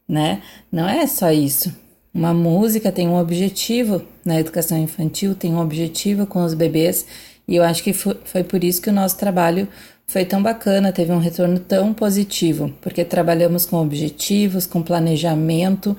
né? 0.07 0.41
Não 0.69 0.87
é 0.87 1.07
só 1.07 1.31
isso. 1.31 1.73
Uma 2.13 2.33
música 2.33 2.91
tem 2.91 3.07
um 3.07 3.17
objetivo 3.17 4.01
na 4.25 4.37
educação 4.37 4.77
infantil, 4.77 5.33
tem 5.33 5.53
um 5.53 5.61
objetivo 5.61 6.25
com 6.25 6.43
os 6.43 6.53
bebês, 6.53 7.05
e 7.47 7.55
eu 7.55 7.63
acho 7.63 7.83
que 7.83 7.93
foi 7.93 8.43
por 8.43 8.63
isso 8.63 8.81
que 8.81 8.89
o 8.89 8.93
nosso 8.93 9.17
trabalho 9.17 9.67
foi 10.11 10.25
tão 10.25 10.43
bacana, 10.43 10.91
teve 10.91 11.11
um 11.13 11.19
retorno 11.19 11.57
tão 11.57 11.93
positivo, 11.93 12.73
porque 12.81 13.05
trabalhamos 13.05 13.65
com 13.65 13.77
objetivos, 13.77 14.65
com 14.65 14.81
planejamento. 14.81 15.95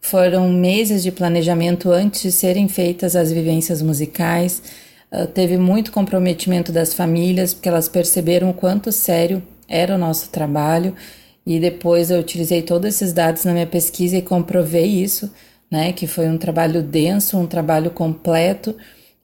Foram 0.00 0.48
meses 0.48 1.02
de 1.02 1.10
planejamento 1.10 1.90
antes 1.90 2.22
de 2.22 2.30
serem 2.30 2.68
feitas 2.68 3.16
as 3.16 3.32
vivências 3.32 3.82
musicais. 3.82 4.62
Uh, 5.10 5.26
teve 5.26 5.58
muito 5.58 5.90
comprometimento 5.90 6.70
das 6.70 6.94
famílias, 6.94 7.52
porque 7.52 7.68
elas 7.68 7.88
perceberam 7.88 8.50
o 8.50 8.54
quanto 8.54 8.92
sério 8.92 9.42
era 9.66 9.96
o 9.96 9.98
nosso 9.98 10.30
trabalho. 10.30 10.94
E 11.44 11.58
depois 11.58 12.12
eu 12.12 12.20
utilizei 12.20 12.62
todos 12.62 12.88
esses 12.88 13.12
dados 13.12 13.44
na 13.44 13.52
minha 13.52 13.66
pesquisa 13.66 14.16
e 14.16 14.22
comprovei 14.22 14.86
isso, 14.86 15.32
né? 15.68 15.92
Que 15.92 16.06
foi 16.06 16.28
um 16.28 16.38
trabalho 16.38 16.80
denso, 16.80 17.36
um 17.36 17.46
trabalho 17.46 17.90
completo. 17.90 18.76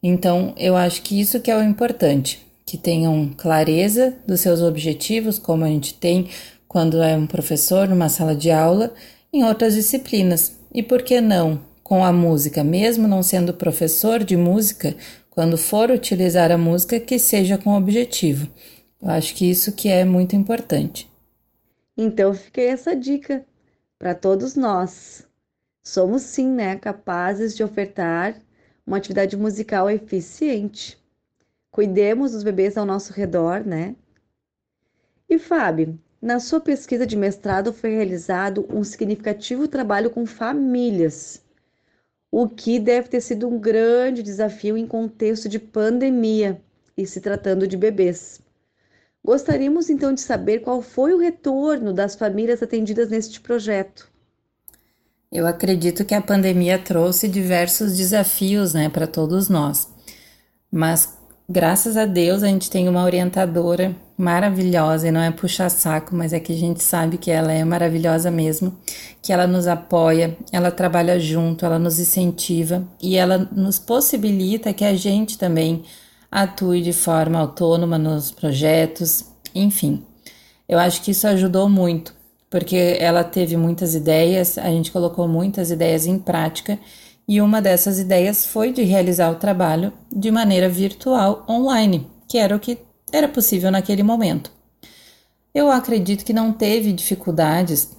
Então, 0.06 0.52
eu 0.58 0.76
acho 0.76 1.00
que 1.00 1.18
isso 1.18 1.40
que 1.40 1.50
é 1.50 1.56
o 1.56 1.62
importante 1.62 2.46
que 2.66 2.76
tenham 2.76 3.30
clareza 3.38 4.14
dos 4.26 4.40
seus 4.40 4.60
objetivos, 4.60 5.38
como 5.38 5.64
a 5.64 5.68
gente 5.68 5.94
tem 5.94 6.28
quando 6.68 7.02
é 7.02 7.16
um 7.16 7.26
professor 7.26 7.88
numa 7.88 8.10
sala 8.10 8.36
de 8.36 8.50
aula, 8.50 8.92
em 9.32 9.44
outras 9.44 9.72
disciplinas. 9.72 10.58
E 10.74 10.82
por 10.82 11.00
que 11.00 11.22
não 11.22 11.58
com 11.82 12.04
a 12.04 12.12
música, 12.12 12.62
mesmo 12.62 13.08
não 13.08 13.22
sendo 13.22 13.54
professor 13.54 14.22
de 14.22 14.36
música, 14.36 14.94
quando 15.30 15.56
for 15.56 15.90
utilizar 15.90 16.52
a 16.52 16.58
música, 16.58 17.00
que 17.00 17.18
seja 17.18 17.56
com 17.56 17.74
objetivo. 17.74 18.46
Eu 19.00 19.08
acho 19.08 19.34
que 19.34 19.48
isso 19.48 19.72
que 19.72 19.88
é 19.88 20.04
muito 20.04 20.36
importante. 20.36 21.10
Então 21.96 22.34
fica 22.34 22.60
essa 22.60 22.94
dica 22.94 23.42
para 23.98 24.14
todos 24.14 24.54
nós. 24.54 25.26
Somos 25.82 26.20
sim, 26.22 26.50
né, 26.50 26.76
capazes 26.76 27.56
de 27.56 27.64
ofertar 27.64 28.43
uma 28.86 28.96
atividade 28.96 29.36
musical 29.36 29.90
eficiente 29.90 31.02
cuidemos 31.74 32.30
dos 32.30 32.44
bebês 32.44 32.76
ao 32.76 32.86
nosso 32.86 33.12
redor, 33.12 33.66
né? 33.66 33.96
E 35.28 35.40
Fábio, 35.40 35.98
na 36.22 36.38
sua 36.38 36.60
pesquisa 36.60 37.04
de 37.04 37.16
mestrado 37.16 37.72
foi 37.72 37.90
realizado 37.90 38.64
um 38.70 38.84
significativo 38.84 39.66
trabalho 39.66 40.08
com 40.08 40.24
famílias, 40.24 41.42
o 42.30 42.48
que 42.48 42.78
deve 42.78 43.08
ter 43.08 43.20
sido 43.20 43.48
um 43.48 43.58
grande 43.58 44.22
desafio 44.22 44.76
em 44.76 44.86
contexto 44.86 45.48
de 45.48 45.58
pandemia 45.58 46.62
e 46.96 47.04
se 47.04 47.20
tratando 47.20 47.66
de 47.66 47.76
bebês. 47.76 48.40
Gostaríamos 49.24 49.90
então 49.90 50.12
de 50.12 50.20
saber 50.20 50.60
qual 50.60 50.80
foi 50.80 51.12
o 51.12 51.18
retorno 51.18 51.92
das 51.92 52.14
famílias 52.14 52.62
atendidas 52.62 53.08
neste 53.08 53.40
projeto. 53.40 54.13
Eu 55.34 55.48
acredito 55.48 56.04
que 56.04 56.14
a 56.14 56.22
pandemia 56.22 56.78
trouxe 56.78 57.26
diversos 57.26 57.96
desafios 57.96 58.72
né, 58.72 58.88
para 58.88 59.04
todos 59.04 59.48
nós, 59.48 59.88
mas 60.70 61.18
graças 61.48 61.96
a 61.96 62.06
Deus 62.06 62.44
a 62.44 62.46
gente 62.46 62.70
tem 62.70 62.88
uma 62.88 63.02
orientadora 63.02 63.96
maravilhosa 64.16 65.08
e 65.08 65.10
não 65.10 65.20
é 65.20 65.32
puxar 65.32 65.68
saco, 65.70 66.14
mas 66.14 66.32
é 66.32 66.38
que 66.38 66.52
a 66.52 66.56
gente 66.56 66.84
sabe 66.84 67.18
que 67.18 67.32
ela 67.32 67.52
é 67.52 67.64
maravilhosa 67.64 68.30
mesmo, 68.30 68.78
que 69.20 69.32
ela 69.32 69.44
nos 69.44 69.66
apoia, 69.66 70.38
ela 70.52 70.70
trabalha 70.70 71.18
junto, 71.18 71.66
ela 71.66 71.80
nos 71.80 71.98
incentiva 71.98 72.86
e 73.02 73.16
ela 73.16 73.36
nos 73.36 73.76
possibilita 73.76 74.72
que 74.72 74.84
a 74.84 74.94
gente 74.94 75.36
também 75.36 75.82
atue 76.30 76.80
de 76.80 76.92
forma 76.92 77.40
autônoma 77.40 77.98
nos 77.98 78.30
projetos, 78.30 79.24
enfim. 79.52 80.06
Eu 80.68 80.78
acho 80.78 81.02
que 81.02 81.10
isso 81.10 81.26
ajudou 81.26 81.68
muito, 81.68 82.14
porque 82.54 82.96
ela 83.00 83.24
teve 83.24 83.56
muitas 83.56 83.96
ideias, 83.96 84.58
a 84.58 84.68
gente 84.68 84.92
colocou 84.92 85.26
muitas 85.26 85.72
ideias 85.72 86.06
em 86.06 86.16
prática 86.16 86.78
e 87.26 87.40
uma 87.40 87.60
dessas 87.60 87.98
ideias 87.98 88.46
foi 88.46 88.72
de 88.72 88.84
realizar 88.84 89.32
o 89.32 89.34
trabalho 89.34 89.92
de 90.08 90.30
maneira 90.30 90.68
virtual 90.68 91.44
online, 91.50 92.06
que 92.28 92.38
era 92.38 92.54
o 92.54 92.60
que 92.60 92.78
era 93.12 93.26
possível 93.26 93.72
naquele 93.72 94.04
momento. 94.04 94.52
Eu 95.52 95.68
acredito 95.68 96.24
que 96.24 96.32
não 96.32 96.52
teve 96.52 96.92
dificuldades 96.92 97.90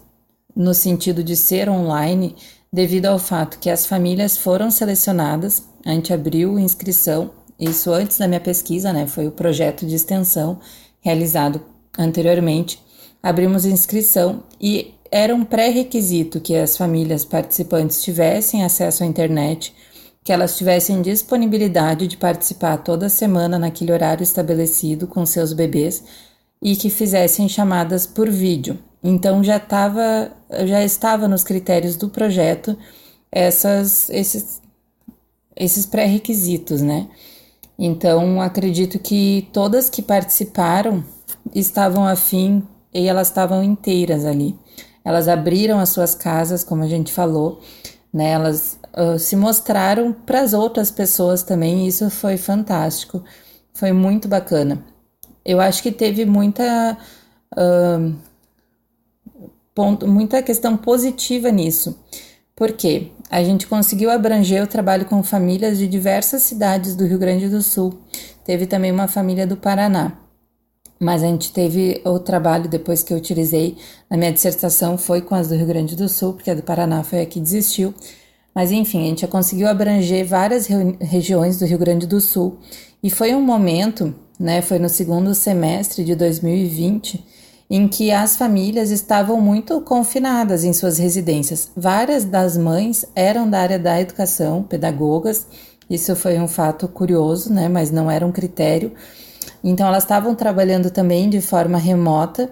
no 0.55 0.73
sentido 0.73 1.21
de 1.21 1.35
ser 1.35 1.67
online, 1.67 2.33
devido 2.71 3.07
ao 3.07 3.19
fato 3.19 3.59
que 3.59 3.69
as 3.69 3.85
famílias 3.85 4.37
foram 4.37 4.71
selecionadas, 4.71 5.63
a 5.85 5.89
gente 5.89 6.13
abriu 6.13 6.57
inscrição, 6.57 7.31
isso 7.59 7.91
antes 7.91 8.17
da 8.17 8.25
minha 8.25 8.39
pesquisa, 8.39 8.93
né? 8.93 9.05
Foi 9.05 9.27
o 9.27 9.31
projeto 9.31 9.85
de 9.85 9.95
extensão 9.95 10.61
realizado 11.01 11.59
anteriormente. 11.99 12.84
Abrimos 13.25 13.65
inscrição 13.65 14.43
e 14.61 14.93
era 15.09 15.33
um 15.33 15.43
pré-requisito 15.43 16.39
que 16.39 16.55
as 16.55 16.77
famílias 16.77 17.25
participantes 17.25 18.03
tivessem 18.03 18.63
acesso 18.63 19.03
à 19.03 19.07
internet, 19.07 19.73
que 20.23 20.31
elas 20.31 20.55
tivessem 20.55 21.01
disponibilidade 21.01 22.05
de 22.05 22.17
participar 22.17 22.77
toda 22.77 23.09
semana 23.09 23.57
naquele 23.57 23.91
horário 23.91 24.21
estabelecido 24.21 25.07
com 25.07 25.25
seus 25.25 25.53
bebês 25.53 26.03
e 26.61 26.75
que 26.75 26.87
fizessem 26.87 27.49
chamadas 27.49 28.05
por 28.05 28.29
vídeo. 28.29 28.77
Então 29.03 29.43
já 29.43 29.57
estava 29.57 30.31
já 30.67 30.83
estava 30.83 31.27
nos 31.27 31.43
critérios 31.43 31.95
do 31.95 32.09
projeto 32.09 32.77
essas 33.31 34.07
esses 34.11 34.61
esses 35.55 35.87
pré-requisitos, 35.87 36.79
né? 36.79 37.07
Então 37.79 38.39
acredito 38.39 38.99
que 38.99 39.49
todas 39.51 39.89
que 39.89 40.03
participaram 40.03 41.03
estavam 41.55 42.05
afim 42.05 42.61
e 42.95 43.07
elas 43.07 43.27
estavam 43.27 43.61
inteiras 43.61 44.23
ali. 44.25 44.57
Elas 45.03 45.27
abriram 45.27 45.79
as 45.79 45.89
suas 45.89 46.15
casas, 46.15 46.63
como 46.63 46.81
a 46.81 46.87
gente 46.87 47.11
falou, 47.11 47.61
né? 48.11 48.31
Elas 48.31 48.79
uh, 48.97 49.19
se 49.19 49.35
mostraram 49.35 50.13
para 50.13 50.41
as 50.41 50.53
outras 50.53 50.89
pessoas 50.89 51.43
também, 51.43 51.85
isso 51.85 52.09
foi 52.09 52.37
fantástico, 52.37 53.21
foi 53.73 53.91
muito 53.91 54.27
bacana. 54.27 54.83
Eu 55.43 55.59
acho 55.59 55.83
que 55.83 55.91
teve 55.91 56.25
muita 56.25 56.97
uh, 57.53 58.15
ponto, 59.75 60.07
muita 60.07 60.41
questão 60.41 60.77
positiva 60.77 61.51
nisso. 61.51 61.99
porque 62.55 63.11
A 63.29 63.43
gente 63.43 63.67
conseguiu 63.67 64.09
abranger 64.09 64.63
o 64.63 64.67
trabalho 64.67 65.05
com 65.05 65.21
famílias 65.21 65.77
de 65.77 65.87
diversas 65.87 66.43
cidades 66.43 66.95
do 66.95 67.05
Rio 67.05 67.19
Grande 67.19 67.49
do 67.49 67.61
Sul. 67.61 67.99
Teve 68.45 68.65
também 68.65 68.91
uma 68.91 69.07
família 69.07 69.45
do 69.45 69.57
Paraná 69.57 70.24
mas 71.05 71.21
a 71.21 71.27
gente 71.27 71.51
teve 71.51 72.01
o 72.03 72.17
trabalho 72.17 72.67
depois 72.67 73.03
que 73.03 73.13
eu 73.13 73.17
utilizei 73.17 73.77
na 74.09 74.17
minha 74.17 74.33
dissertação 74.33 74.97
foi 74.97 75.21
com 75.21 75.35
as 75.35 75.47
do 75.47 75.55
Rio 75.55 75.67
Grande 75.67 75.95
do 75.95 76.09
Sul, 76.09 76.33
porque 76.33 76.49
a 76.49 76.55
do 76.55 76.63
Paraná 76.63 77.03
foi 77.03 77.21
a 77.21 77.25
que 77.27 77.39
desistiu. 77.39 77.93
Mas 78.55 78.71
enfim, 78.71 79.03
a 79.03 79.09
gente 79.09 79.21
já 79.21 79.27
conseguiu 79.27 79.67
abranger 79.67 80.25
várias 80.25 80.67
regiões 80.99 81.59
do 81.59 81.65
Rio 81.65 81.77
Grande 81.77 82.07
do 82.07 82.19
Sul 82.19 82.57
e 83.03 83.11
foi 83.11 83.35
um 83.35 83.41
momento, 83.41 84.15
né, 84.39 84.63
foi 84.63 84.79
no 84.79 84.89
segundo 84.89 85.35
semestre 85.35 86.03
de 86.03 86.15
2020, 86.15 87.23
em 87.69 87.87
que 87.87 88.11
as 88.11 88.35
famílias 88.35 88.89
estavam 88.89 89.39
muito 89.39 89.79
confinadas 89.81 90.63
em 90.63 90.73
suas 90.73 90.97
residências. 90.97 91.69
Várias 91.77 92.25
das 92.25 92.57
mães 92.57 93.05
eram 93.15 93.47
da 93.47 93.59
área 93.59 93.77
da 93.77 94.01
educação, 94.01 94.63
pedagogas. 94.63 95.45
Isso 95.87 96.15
foi 96.15 96.39
um 96.39 96.47
fato 96.47 96.87
curioso, 96.87 97.53
né, 97.53 97.69
mas 97.69 97.91
não 97.91 98.09
era 98.09 98.25
um 98.25 98.31
critério 98.31 98.91
então 99.67 99.87
elas 99.87 100.03
estavam 100.03 100.35
trabalhando 100.35 100.91
também 100.91 101.27
de 101.27 101.41
forma 101.41 101.79
remota 101.79 102.51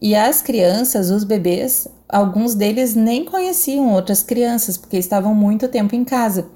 e 0.00 0.14
as 0.14 0.40
crianças, 0.40 1.10
os 1.10 1.24
bebês, 1.24 1.88
alguns 2.08 2.54
deles 2.54 2.94
nem 2.94 3.24
conheciam 3.24 3.92
outras 3.92 4.22
crianças 4.22 4.76
porque 4.76 4.96
estavam 4.96 5.34
muito 5.34 5.66
tempo 5.66 5.96
em 5.96 6.04
casa. 6.04 6.46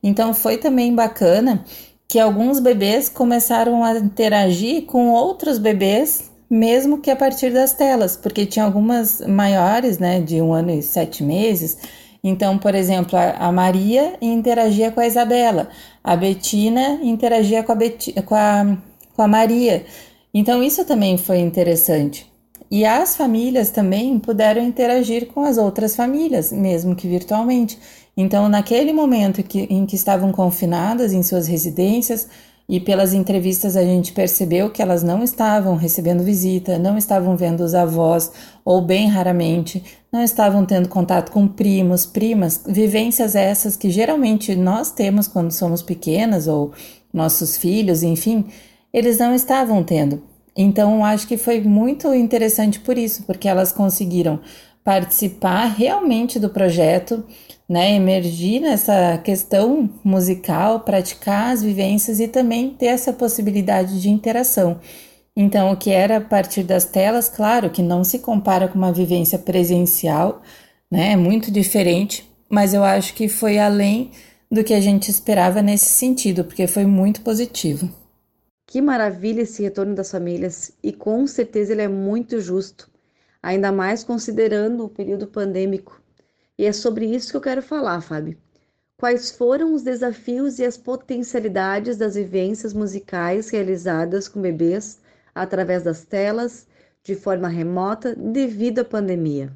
Então 0.00 0.32
foi 0.32 0.56
também 0.56 0.94
bacana 0.94 1.64
que 2.06 2.20
alguns 2.20 2.60
bebês 2.60 3.08
começaram 3.08 3.82
a 3.82 3.98
interagir 3.98 4.86
com 4.86 5.10
outros 5.10 5.58
bebês, 5.58 6.30
mesmo 6.48 6.98
que 6.98 7.10
a 7.10 7.16
partir 7.16 7.52
das 7.52 7.72
telas, 7.72 8.16
porque 8.16 8.46
tinha 8.46 8.64
algumas 8.64 9.20
maiores, 9.20 9.98
né, 9.98 10.20
de 10.20 10.40
um 10.40 10.52
ano 10.52 10.70
e 10.70 10.80
sete 10.80 11.24
meses. 11.24 11.76
Então, 12.22 12.56
por 12.56 12.74
exemplo, 12.74 13.18
a, 13.18 13.50
Maria 13.50 14.14
interagia 14.22 14.92
com 14.92 15.00
a 15.00 15.06
Isabela, 15.06 15.68
a 16.04 16.14
Betina 16.16 17.00
interagia 17.02 17.64
com 17.64 17.72
a, 17.72 17.74
Beti, 17.74 18.12
com 18.22 18.34
a 18.34 18.76
com 19.16 19.22
a 19.22 19.28
Maria. 19.28 19.84
Então, 20.32 20.62
isso 20.62 20.84
também 20.84 21.16
foi 21.16 21.38
interessante. 21.38 22.30
E 22.70 22.84
as 22.84 23.16
famílias 23.16 23.70
também 23.70 24.18
puderam 24.18 24.62
interagir 24.62 25.26
com 25.28 25.42
as 25.42 25.56
outras 25.56 25.96
famílias, 25.96 26.52
mesmo 26.52 26.94
que 26.94 27.08
virtualmente. 27.08 27.78
Então, 28.16 28.48
naquele 28.48 28.92
momento 28.92 29.42
que, 29.42 29.60
em 29.70 29.86
que 29.86 29.96
estavam 29.96 30.30
confinadas 30.32 31.12
em 31.12 31.22
suas 31.22 31.46
residências, 31.46 32.28
e 32.68 32.80
pelas 32.80 33.14
entrevistas 33.14 33.76
a 33.76 33.84
gente 33.84 34.12
percebeu 34.12 34.70
que 34.70 34.82
elas 34.82 35.04
não 35.04 35.22
estavam 35.22 35.76
recebendo 35.76 36.24
visita, 36.24 36.78
não 36.78 36.98
estavam 36.98 37.36
vendo 37.36 37.60
os 37.60 37.74
avós, 37.74 38.32
ou 38.64 38.82
bem 38.82 39.08
raramente, 39.08 39.84
não 40.12 40.22
estavam 40.22 40.66
tendo 40.66 40.88
contato 40.88 41.30
com 41.30 41.46
primos, 41.46 42.04
primas, 42.04 42.60
vivências 42.66 43.36
essas 43.36 43.76
que 43.76 43.88
geralmente 43.88 44.56
nós 44.56 44.90
temos 44.90 45.28
quando 45.28 45.52
somos 45.52 45.80
pequenas, 45.80 46.48
ou 46.48 46.72
nossos 47.12 47.56
filhos, 47.56 48.02
enfim, 48.02 48.46
eles 48.96 49.18
não 49.18 49.34
estavam 49.34 49.84
tendo. 49.84 50.22
Então, 50.56 51.04
acho 51.04 51.28
que 51.28 51.36
foi 51.36 51.60
muito 51.60 52.14
interessante 52.14 52.80
por 52.80 52.96
isso, 52.96 53.24
porque 53.24 53.46
elas 53.46 53.70
conseguiram 53.70 54.40
participar 54.82 55.66
realmente 55.66 56.40
do 56.40 56.48
projeto, 56.48 57.22
né, 57.68 57.92
emergir 57.92 58.60
nessa 58.60 59.18
questão 59.18 59.90
musical, 60.02 60.80
praticar 60.80 61.52
as 61.52 61.62
vivências 61.62 62.20
e 62.20 62.26
também 62.26 62.70
ter 62.70 62.86
essa 62.86 63.12
possibilidade 63.12 64.00
de 64.00 64.08
interação. 64.08 64.80
Então, 65.36 65.72
o 65.72 65.76
que 65.76 65.90
era 65.90 66.16
a 66.16 66.20
partir 66.20 66.62
das 66.62 66.86
telas, 66.86 67.28
claro 67.28 67.68
que 67.68 67.82
não 67.82 68.02
se 68.02 68.20
compara 68.20 68.66
com 68.66 68.78
uma 68.78 68.94
vivência 68.94 69.38
presencial, 69.38 70.40
né, 70.90 71.12
é 71.12 71.16
muito 71.16 71.50
diferente, 71.50 72.26
mas 72.48 72.72
eu 72.72 72.82
acho 72.82 73.12
que 73.12 73.28
foi 73.28 73.58
além 73.58 74.10
do 74.50 74.64
que 74.64 74.72
a 74.72 74.80
gente 74.80 75.10
esperava 75.10 75.60
nesse 75.60 75.86
sentido, 75.86 76.44
porque 76.44 76.66
foi 76.66 76.86
muito 76.86 77.20
positivo. 77.20 78.05
Que 78.66 78.82
maravilha 78.82 79.42
esse 79.42 79.62
retorno 79.62 79.94
das 79.94 80.10
famílias 80.10 80.72
e 80.82 80.92
com 80.92 81.24
certeza 81.26 81.72
ele 81.72 81.82
é 81.82 81.88
muito 81.88 82.40
justo, 82.40 82.90
ainda 83.40 83.70
mais 83.70 84.02
considerando 84.02 84.84
o 84.84 84.88
período 84.88 85.28
pandêmico. 85.28 86.02
E 86.58 86.64
é 86.64 86.72
sobre 86.72 87.06
isso 87.06 87.30
que 87.30 87.36
eu 87.36 87.40
quero 87.40 87.62
falar, 87.62 88.00
Fábio. 88.00 88.36
Quais 88.98 89.30
foram 89.30 89.74
os 89.74 89.82
desafios 89.82 90.58
e 90.58 90.64
as 90.64 90.76
potencialidades 90.76 91.96
das 91.96 92.14
vivências 92.14 92.72
musicais 92.72 93.50
realizadas 93.50 94.26
com 94.26 94.40
bebês 94.40 95.00
através 95.34 95.82
das 95.82 96.04
telas, 96.04 96.66
de 97.04 97.14
forma 97.14 97.46
remota, 97.46 98.16
devido 98.16 98.80
à 98.80 98.84
pandemia? 98.84 99.52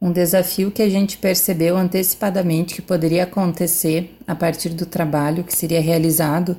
Um 0.00 0.12
desafio 0.12 0.70
que 0.70 0.82
a 0.82 0.88
gente 0.88 1.18
percebeu 1.18 1.76
antecipadamente 1.76 2.74
que 2.74 2.82
poderia 2.82 3.24
acontecer 3.24 4.16
a 4.26 4.34
partir 4.34 4.70
do 4.70 4.86
trabalho 4.86 5.44
que 5.44 5.54
seria 5.54 5.80
realizado 5.80 6.56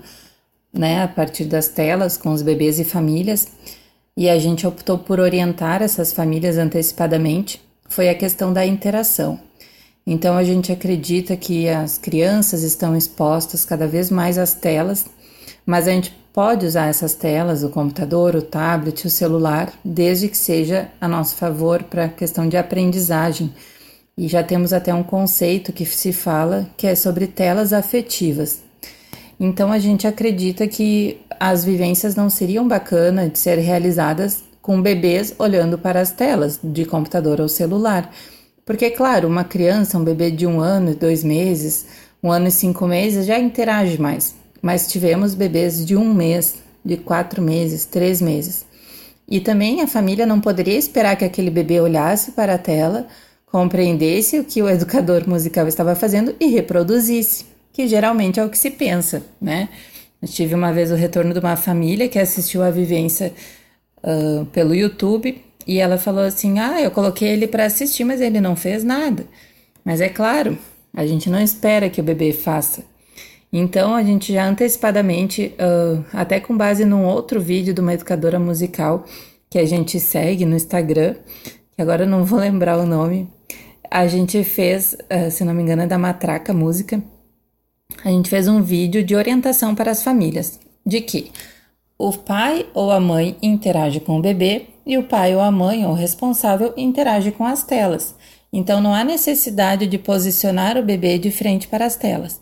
né, 0.73 1.03
a 1.03 1.07
partir 1.07 1.45
das 1.45 1.67
telas 1.67 2.17
com 2.17 2.31
os 2.31 2.41
bebês 2.41 2.79
e 2.79 2.83
famílias, 2.83 3.47
e 4.15 4.29
a 4.29 4.37
gente 4.37 4.67
optou 4.67 4.97
por 4.97 5.19
orientar 5.19 5.81
essas 5.81 6.13
famílias 6.13 6.57
antecipadamente, 6.57 7.61
foi 7.87 8.09
a 8.09 8.15
questão 8.15 8.53
da 8.53 8.65
interação. 8.65 9.39
Então 10.05 10.37
a 10.37 10.43
gente 10.43 10.71
acredita 10.71 11.35
que 11.35 11.69
as 11.69 11.97
crianças 11.97 12.63
estão 12.63 12.95
expostas 12.95 13.63
cada 13.63 13.87
vez 13.87 14.09
mais 14.09 14.37
às 14.37 14.53
telas, 14.53 15.05
mas 15.65 15.87
a 15.87 15.91
gente 15.91 16.11
pode 16.33 16.65
usar 16.65 16.87
essas 16.87 17.13
telas, 17.13 17.63
o 17.63 17.69
computador, 17.69 18.35
o 18.35 18.41
tablet, 18.41 19.05
o 19.05 19.09
celular, 19.09 19.71
desde 19.83 20.27
que 20.27 20.37
seja 20.37 20.89
a 20.99 21.07
nosso 21.07 21.35
favor 21.35 21.83
para 21.83 22.05
a 22.05 22.09
questão 22.09 22.47
de 22.47 22.57
aprendizagem. 22.57 23.53
E 24.17 24.27
já 24.27 24.43
temos 24.43 24.73
até 24.73 24.93
um 24.93 25.03
conceito 25.03 25.73
que 25.73 25.85
se 25.85 26.13
fala 26.13 26.69
que 26.77 26.87
é 26.87 26.95
sobre 26.95 27.27
telas 27.27 27.73
afetivas. 27.73 28.61
Então 29.43 29.71
a 29.71 29.79
gente 29.79 30.05
acredita 30.05 30.67
que 30.67 31.19
as 31.39 31.65
vivências 31.65 32.13
não 32.13 32.29
seriam 32.29 32.67
bacanas 32.67 33.31
de 33.31 33.39
ser 33.39 33.57
realizadas 33.57 34.43
com 34.61 34.79
bebês 34.79 35.33
olhando 35.39 35.79
para 35.79 35.99
as 35.99 36.11
telas 36.11 36.59
de 36.63 36.85
computador 36.85 37.41
ou 37.41 37.49
celular. 37.49 38.13
Porque, 38.63 38.91
claro, 38.91 39.27
uma 39.27 39.43
criança, 39.43 39.97
um 39.97 40.03
bebê 40.03 40.29
de 40.29 40.45
um 40.45 40.61
ano 40.61 40.91
e 40.91 40.93
dois 40.93 41.23
meses, 41.23 41.87
um 42.21 42.31
ano 42.31 42.49
e 42.49 42.51
cinco 42.51 42.85
meses, 42.85 43.25
já 43.25 43.39
interage 43.39 43.99
mais. 43.99 44.35
mas 44.61 44.87
tivemos 44.87 45.33
bebês 45.33 45.83
de 45.83 45.95
um 45.95 46.13
mês, 46.13 46.57
de 46.85 46.95
quatro 46.95 47.41
meses, 47.41 47.83
três 47.83 48.21
meses. 48.21 48.63
E 49.27 49.39
também 49.39 49.81
a 49.81 49.87
família 49.87 50.23
não 50.23 50.39
poderia 50.39 50.77
esperar 50.77 51.15
que 51.15 51.25
aquele 51.25 51.49
bebê 51.49 51.81
olhasse 51.81 52.33
para 52.33 52.53
a 52.53 52.59
tela, 52.59 53.07
compreendesse 53.47 54.37
o 54.37 54.43
que 54.43 54.61
o 54.61 54.69
educador 54.69 55.27
musical 55.27 55.67
estava 55.67 55.95
fazendo 55.95 56.35
e 56.39 56.45
reproduzisse, 56.45 57.45
que 57.81 57.87
geralmente 57.87 58.39
é 58.39 58.45
o 58.45 58.49
que 58.49 58.57
se 58.57 58.69
pensa, 58.69 59.23
né? 59.41 59.69
Eu 60.21 60.27
tive 60.27 60.53
uma 60.53 60.71
vez 60.71 60.91
o 60.91 60.95
retorno 60.95 61.33
de 61.33 61.39
uma 61.39 61.55
família 61.55 62.07
que 62.07 62.19
assistiu 62.19 62.61
a 62.61 62.69
vivência 62.69 63.33
uh, 64.03 64.45
pelo 64.47 64.75
YouTube 64.75 65.43
e 65.65 65.79
ela 65.79 65.97
falou 65.97 66.23
assim: 66.23 66.59
Ah, 66.59 66.79
eu 66.79 66.91
coloquei 66.91 67.29
ele 67.29 67.47
para 67.47 67.65
assistir, 67.65 68.03
mas 68.03 68.21
ele 68.21 68.39
não 68.39 68.55
fez 68.55 68.83
nada. 68.83 69.25
Mas 69.83 69.99
é 69.99 70.09
claro, 70.09 70.59
a 70.93 71.07
gente 71.07 71.27
não 71.27 71.41
espera 71.41 71.89
que 71.89 71.99
o 71.99 72.03
bebê 72.03 72.31
faça. 72.31 72.83
Então 73.51 73.95
a 73.95 74.03
gente 74.03 74.31
já 74.31 74.45
antecipadamente, 74.45 75.55
uh, 75.59 76.05
até 76.13 76.39
com 76.39 76.55
base 76.55 76.85
num 76.85 77.03
outro 77.03 77.41
vídeo 77.41 77.73
de 77.73 77.81
uma 77.81 77.95
educadora 77.95 78.39
musical 78.39 79.05
que 79.49 79.57
a 79.57 79.65
gente 79.65 79.99
segue 79.99 80.45
no 80.45 80.55
Instagram, 80.55 81.15
que 81.75 81.81
agora 81.81 82.03
eu 82.03 82.07
não 82.07 82.23
vou 82.23 82.37
lembrar 82.39 82.77
o 82.77 82.85
nome, 82.85 83.27
a 83.89 84.05
gente 84.05 84.43
fez, 84.43 84.93
uh, 84.93 85.31
se 85.31 85.43
não 85.43 85.53
me 85.55 85.63
engano, 85.63 85.81
é 85.81 85.87
da 85.87 85.97
Matraca 85.97 86.53
Música, 86.53 87.01
a 88.03 88.09
gente 88.09 88.29
fez 88.29 88.47
um 88.47 88.61
vídeo 88.61 89.03
de 89.03 89.15
orientação 89.15 89.75
para 89.75 89.91
as 89.91 90.03
famílias, 90.03 90.59
de 90.85 91.01
que 91.01 91.31
o 91.97 92.11
pai 92.11 92.65
ou 92.73 92.91
a 92.91 92.99
mãe 92.99 93.37
interage 93.41 93.99
com 93.99 94.17
o 94.17 94.21
bebê 94.21 94.67
e 94.85 94.97
o 94.97 95.03
pai 95.03 95.35
ou 95.35 95.41
a 95.41 95.51
mãe 95.51 95.85
ou 95.85 95.93
responsável 95.93 96.73
interage 96.75 97.31
com 97.31 97.45
as 97.45 97.63
telas. 97.63 98.15
Então 98.51 98.81
não 98.81 98.93
há 98.93 99.03
necessidade 99.03 99.85
de 99.85 99.97
posicionar 99.97 100.77
o 100.77 100.83
bebê 100.83 101.17
de 101.19 101.29
frente 101.29 101.67
para 101.67 101.85
as 101.85 101.95
telas. 101.95 102.39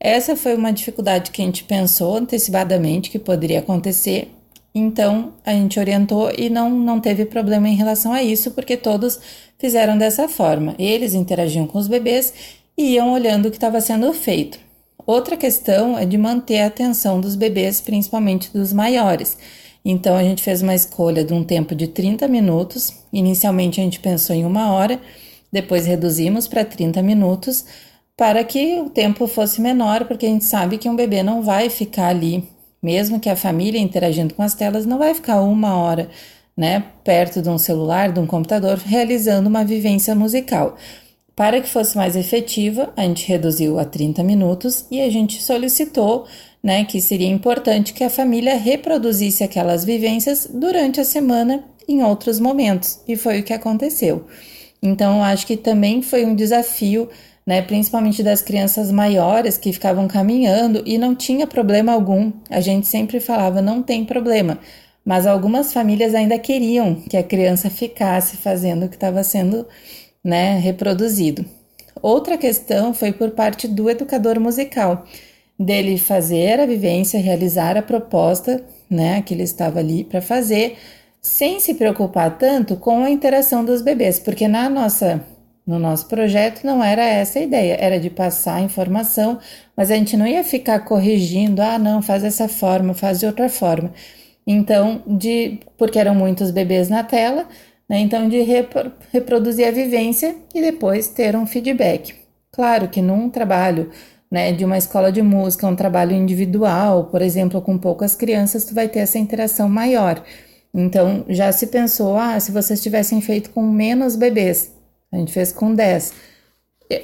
Essa 0.00 0.34
foi 0.34 0.56
uma 0.56 0.72
dificuldade 0.72 1.30
que 1.30 1.42
a 1.42 1.44
gente 1.44 1.64
pensou 1.64 2.16
antecipadamente 2.16 3.10
que 3.10 3.18
poderia 3.18 3.60
acontecer, 3.60 4.32
então 4.74 5.34
a 5.44 5.52
gente 5.52 5.78
orientou 5.78 6.32
e 6.36 6.48
não, 6.48 6.70
não 6.70 6.98
teve 6.98 7.26
problema 7.26 7.68
em 7.68 7.76
relação 7.76 8.12
a 8.12 8.22
isso, 8.22 8.50
porque 8.52 8.76
todos 8.76 9.20
fizeram 9.58 9.96
dessa 9.96 10.26
forma. 10.26 10.74
Eles 10.78 11.14
interagiam 11.14 11.66
com 11.66 11.78
os 11.78 11.86
bebês 11.86 12.32
e 12.76 12.94
iam 12.94 13.12
olhando 13.12 13.46
o 13.46 13.50
que 13.50 13.58
estava 13.58 13.80
sendo 13.80 14.12
feito. 14.12 14.58
Outra 15.06 15.36
questão 15.36 15.98
é 15.98 16.04
de 16.04 16.16
manter 16.16 16.60
a 16.60 16.66
atenção 16.66 17.20
dos 17.20 17.34
bebês, 17.34 17.80
principalmente 17.80 18.52
dos 18.52 18.72
maiores. 18.72 19.36
Então 19.84 20.16
a 20.16 20.22
gente 20.22 20.42
fez 20.42 20.62
uma 20.62 20.74
escolha 20.74 21.24
de 21.24 21.32
um 21.32 21.42
tempo 21.42 21.74
de 21.74 21.88
30 21.88 22.28
minutos. 22.28 22.92
Inicialmente 23.12 23.80
a 23.80 23.84
gente 23.84 23.98
pensou 23.98 24.34
em 24.34 24.44
uma 24.44 24.72
hora, 24.72 25.00
depois 25.50 25.86
reduzimos 25.86 26.46
para 26.46 26.64
30 26.64 27.02
minutos 27.02 27.64
para 28.16 28.44
que 28.44 28.80
o 28.80 28.90
tempo 28.90 29.26
fosse 29.26 29.60
menor, 29.60 30.04
porque 30.04 30.26
a 30.26 30.28
gente 30.28 30.44
sabe 30.44 30.78
que 30.78 30.88
um 30.88 30.94
bebê 30.94 31.22
não 31.22 31.42
vai 31.42 31.68
ficar 31.68 32.08
ali, 32.08 32.48
mesmo 32.82 33.18
que 33.18 33.28
a 33.28 33.34
família 33.34 33.80
interagindo 33.80 34.34
com 34.34 34.42
as 34.42 34.54
telas, 34.54 34.86
não 34.86 34.98
vai 34.98 35.14
ficar 35.14 35.40
uma 35.40 35.76
hora, 35.76 36.08
né, 36.56 36.84
perto 37.02 37.42
de 37.42 37.48
um 37.48 37.58
celular, 37.58 38.12
de 38.12 38.20
um 38.20 38.26
computador, 38.26 38.78
realizando 38.78 39.48
uma 39.48 39.64
vivência 39.64 40.14
musical. 40.14 40.76
Para 41.34 41.60
que 41.60 41.68
fosse 41.68 41.96
mais 41.96 42.14
efetiva, 42.14 42.92
a 42.96 43.02
gente 43.02 43.26
reduziu 43.26 43.78
a 43.78 43.84
30 43.84 44.22
minutos 44.22 44.86
e 44.90 45.00
a 45.00 45.10
gente 45.10 45.42
solicitou 45.42 46.26
né, 46.62 46.84
que 46.84 47.00
seria 47.00 47.28
importante 47.28 47.92
que 47.92 48.04
a 48.04 48.10
família 48.10 48.56
reproduzisse 48.56 49.42
aquelas 49.42 49.84
vivências 49.84 50.48
durante 50.52 51.00
a 51.00 51.04
semana 51.04 51.64
em 51.88 52.02
outros 52.02 52.38
momentos, 52.38 53.00
e 53.08 53.16
foi 53.16 53.40
o 53.40 53.42
que 53.42 53.52
aconteceu. 53.52 54.26
Então, 54.80 55.22
acho 55.22 55.46
que 55.46 55.56
também 55.56 56.00
foi 56.02 56.24
um 56.24 56.34
desafio 56.34 57.08
né, 57.46 57.60
principalmente 57.60 58.22
das 58.22 58.40
crianças 58.40 58.92
maiores 58.92 59.58
que 59.58 59.72
ficavam 59.72 60.06
caminhando 60.06 60.82
e 60.86 60.96
não 60.96 61.14
tinha 61.14 61.46
problema 61.46 61.92
algum. 61.92 62.32
A 62.48 62.60
gente 62.60 62.86
sempre 62.86 63.18
falava, 63.18 63.60
não 63.60 63.82
tem 63.82 64.04
problema. 64.04 64.58
Mas 65.04 65.26
algumas 65.26 65.72
famílias 65.72 66.14
ainda 66.14 66.38
queriam 66.38 66.94
que 66.94 67.16
a 67.16 67.22
criança 67.22 67.68
ficasse 67.68 68.36
fazendo 68.36 68.86
o 68.86 68.88
que 68.88 68.94
estava 68.94 69.24
sendo 69.24 69.66
né, 70.24 70.58
reproduzido. 70.58 71.44
Outra 72.00 72.36
questão 72.36 72.92
foi 72.92 73.12
por 73.12 73.30
parte 73.30 73.68
do 73.68 73.88
educador 73.88 74.40
musical, 74.40 75.04
dele 75.58 75.98
fazer 75.98 76.60
a 76.60 76.66
vivência, 76.66 77.20
realizar 77.20 77.76
a 77.76 77.82
proposta 77.82 78.64
né, 78.90 79.22
que 79.22 79.34
ele 79.34 79.42
estava 79.42 79.78
ali 79.78 80.04
para 80.04 80.20
fazer, 80.20 80.76
sem 81.20 81.60
se 81.60 81.74
preocupar 81.74 82.36
tanto 82.36 82.76
com 82.76 83.04
a 83.04 83.10
interação 83.10 83.64
dos 83.64 83.80
bebês, 83.82 84.18
porque 84.18 84.48
na 84.48 84.68
nossa 84.68 85.24
no 85.64 85.78
nosso 85.78 86.06
projeto 86.08 86.64
não 86.64 86.82
era 86.82 87.04
essa 87.04 87.38
a 87.38 87.42
ideia, 87.42 87.76
era 87.78 87.98
de 87.98 88.10
passar 88.10 88.60
informação, 88.60 89.38
mas 89.76 89.90
a 89.90 89.94
gente 89.94 90.16
não 90.16 90.26
ia 90.26 90.42
ficar 90.42 90.80
corrigindo, 90.80 91.62
ah, 91.62 91.78
não, 91.78 92.02
faz 92.02 92.22
dessa 92.22 92.48
forma, 92.48 92.94
faz 92.94 93.20
de 93.20 93.26
outra 93.26 93.48
forma. 93.48 93.92
Então, 94.44 95.02
de 95.06 95.60
porque 95.78 95.98
eram 95.98 96.14
muitos 96.16 96.50
bebês 96.50 96.88
na 96.88 97.04
tela, 97.04 97.46
né, 97.92 98.00
então 98.00 98.26
de 98.26 98.40
reproduzir 99.12 99.68
a 99.68 99.70
vivência 99.70 100.34
e 100.54 100.62
depois 100.62 101.08
ter 101.08 101.36
um 101.36 101.44
feedback. 101.44 102.14
Claro 102.50 102.88
que 102.88 103.02
num 103.02 103.28
trabalho 103.28 103.90
né, 104.30 104.50
de 104.50 104.64
uma 104.64 104.78
escola 104.78 105.12
de 105.12 105.20
música, 105.20 105.66
um 105.66 105.76
trabalho 105.76 106.12
individual, 106.12 107.04
por 107.10 107.20
exemplo, 107.20 107.60
com 107.60 107.76
poucas 107.76 108.14
crianças, 108.14 108.64
tu 108.64 108.74
vai 108.74 108.88
ter 108.88 109.00
essa 109.00 109.18
interação 109.18 109.68
maior. 109.68 110.24
Então, 110.72 111.26
já 111.28 111.52
se 111.52 111.66
pensou, 111.66 112.16
ah, 112.16 112.40
se 112.40 112.50
vocês 112.50 112.82
tivessem 112.82 113.20
feito 113.20 113.50
com 113.50 113.60
menos 113.60 114.16
bebês, 114.16 114.72
a 115.12 115.18
gente 115.18 115.30
fez 115.30 115.52
com 115.52 115.74
10. 115.74 116.14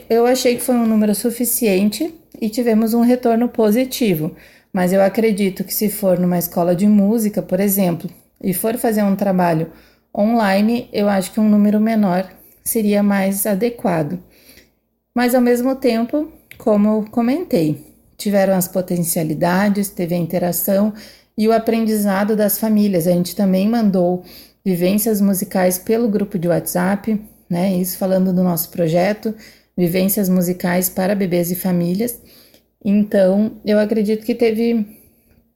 Eu 0.09 0.25
achei 0.25 0.57
que 0.57 0.63
foi 0.63 0.75
um 0.75 0.87
número 0.87 1.15
suficiente 1.15 2.15
e 2.41 2.49
tivemos 2.49 2.95
um 2.95 3.03
retorno 3.03 3.47
positivo, 3.47 4.35
mas 4.73 4.95
eu 4.95 5.03
acredito 5.03 5.65
que 5.65 5.75
se 5.75 5.91
for 5.91 6.19
numa 6.19 6.39
escola 6.39 6.75
de 6.75 6.87
música, 6.87 7.43
por 7.43 7.61
exemplo, 7.61 8.09
e 8.43 8.55
for 8.55 8.79
fazer 8.79 9.03
um 9.03 9.15
trabalho 9.15 9.71
online, 10.17 10.89
eu 10.93 11.09
acho 11.09 11.33
que 11.33 11.41
um 11.41 11.49
número 11.49 11.81
menor 11.81 12.29
seria 12.65 13.03
mais 13.03 13.47
adequado. 13.47 14.19
Mas 15.15 15.35
ao 15.35 15.41
mesmo 15.41 15.75
tempo, 15.75 16.31
como 16.57 17.09
comentei, 17.11 17.87
tiveram 18.17 18.55
as 18.55 18.69
potencialidades, 18.69 19.89
teve 19.89 20.15
a 20.15 20.19
interação 20.19 20.93
e 21.37 21.47
o 21.49 21.53
aprendizado 21.53 22.35
das 22.37 22.59
famílias. 22.59 23.07
A 23.07 23.13
gente 23.13 23.35
também 23.35 23.69
mandou 23.69 24.25
vivências 24.65 25.21
musicais 25.21 25.79
pelo 25.79 26.09
grupo 26.09 26.39
de 26.39 26.49
WhatsApp, 26.49 27.21
né? 27.49 27.75
Isso 27.75 27.97
falando 27.97 28.33
do 28.33 28.43
nosso 28.43 28.71
projeto 28.71 29.35
Vivências 29.77 30.29
Musicais 30.29 30.89
para 30.89 31.15
Bebês 31.15 31.53
e 31.53 31.55
Famílias. 31.55 32.21
Então, 32.85 33.53
eu 33.65 33.79
acredito 33.79 34.27
que 34.27 34.35
teve 34.35 34.85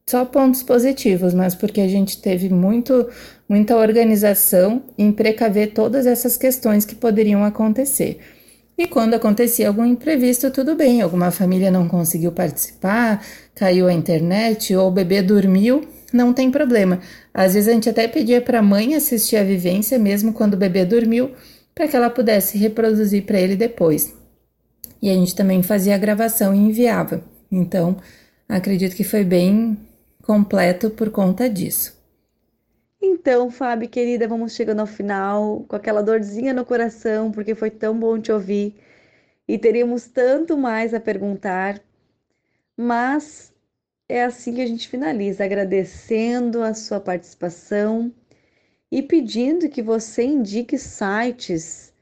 só 0.09 0.25
pontos 0.25 0.63
positivos, 0.63 1.35
mas 1.35 1.55
porque 1.55 1.81
a 1.81 1.89
gente 1.89 2.23
teve 2.23 2.49
muito, 2.49 3.09
muita 3.53 3.77
organização 3.77 4.83
em 4.97 5.13
precaver 5.13 5.75
todas 5.75 6.07
essas 6.07 6.39
questões 6.39 6.87
que 6.87 6.95
poderiam 6.95 7.45
acontecer. 7.45 8.19
E 8.79 8.87
quando 8.87 9.13
acontecia 9.13 9.69
algum 9.69 9.85
imprevisto, 9.85 10.51
tudo 10.51 10.75
bem, 10.75 11.03
alguma 11.03 11.31
família 11.31 11.71
não 11.71 11.87
conseguiu 11.87 12.33
participar, 12.33 13.23
caiu 13.55 13.89
a 13.89 13.93
internet 13.93 14.75
ou 14.75 14.89
o 14.89 14.91
bebê 14.91 15.21
dormiu, 15.21 15.87
não 16.15 16.33
tem 16.33 16.51
problema. 16.51 17.01
Às 17.35 17.53
vezes 17.53 17.69
a 17.69 17.73
gente 17.75 17.91
até 17.91 18.09
pedia 18.09 18.41
para 18.41 18.61
a 18.61 18.63
mãe 18.63 18.95
assistir 18.95 19.37
a 19.37 19.45
vivência, 19.45 19.99
mesmo 19.99 20.33
quando 20.33 20.55
o 20.55 20.57
bebê 20.57 20.87
dormiu, 20.87 21.33
para 21.75 21.87
que 21.87 21.95
ela 21.95 22.09
pudesse 22.09 22.57
reproduzir 22.57 23.27
para 23.27 23.39
ele 23.39 23.55
depois. 23.55 24.15
E 25.03 25.11
a 25.11 25.15
gente 25.15 25.35
também 25.35 25.63
fazia 25.63 25.95
a 25.95 25.99
gravação 25.99 26.55
e 26.55 26.59
enviava. 26.59 27.23
Então, 27.51 27.99
acredito 28.49 28.97
que 28.97 29.05
foi 29.05 29.25
bem 29.25 29.77
completo 30.23 30.89
por 30.89 31.11
conta 31.11 31.51
disso. 31.51 32.01
Então, 33.05 33.51
Fábio, 33.51 33.89
querida, 33.89 34.29
vamos 34.29 34.55
chegando 34.55 34.79
ao 34.81 34.87
final 34.87 35.65
com 35.67 35.75
aquela 35.75 36.03
dorzinha 36.03 36.55
no 36.55 36.65
coração, 36.65 37.33
porque 37.33 37.53
foi 37.53 37.69
tão 37.69 37.99
bom 37.99 38.21
te 38.21 38.31
ouvir. 38.31 38.77
E 39.49 39.59
teríamos 39.59 40.07
tanto 40.07 40.57
mais 40.57 40.95
a 40.95 41.01
perguntar, 41.01 41.83
mas 42.77 43.53
é 44.09 44.25
assim 44.25 44.55
que 44.55 44.63
a 44.63 44.67
gente 44.67 44.89
finaliza, 44.89 45.45
agradecendo 45.45 46.63
a 46.63 46.75
sua 46.75 47.01
participação 47.01 48.13
e 48.91 49.03
pedindo 49.03 49.69
que 49.69 49.83
você 49.83 50.23
indique 50.25 50.79
sites, 50.79 51.93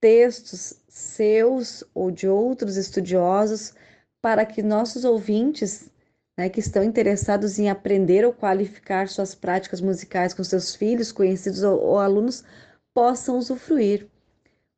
textos 0.00 0.74
seus 0.88 1.82
ou 1.92 2.12
de 2.12 2.28
outros 2.28 2.76
estudiosos 2.76 3.74
para 4.22 4.46
que 4.46 4.62
nossos 4.62 5.04
ouvintes 5.04 5.90
né, 6.36 6.48
que 6.48 6.60
estão 6.60 6.82
interessados 6.82 7.58
em 7.58 7.70
aprender 7.70 8.24
ou 8.24 8.32
qualificar 8.32 9.08
suas 9.08 9.34
práticas 9.34 9.80
musicais 9.80 10.34
com 10.34 10.42
seus 10.44 10.74
filhos, 10.74 11.12
conhecidos 11.12 11.62
ou, 11.62 11.80
ou 11.80 11.98
alunos 11.98 12.44
possam 12.92 13.38
usufruir. 13.38 14.08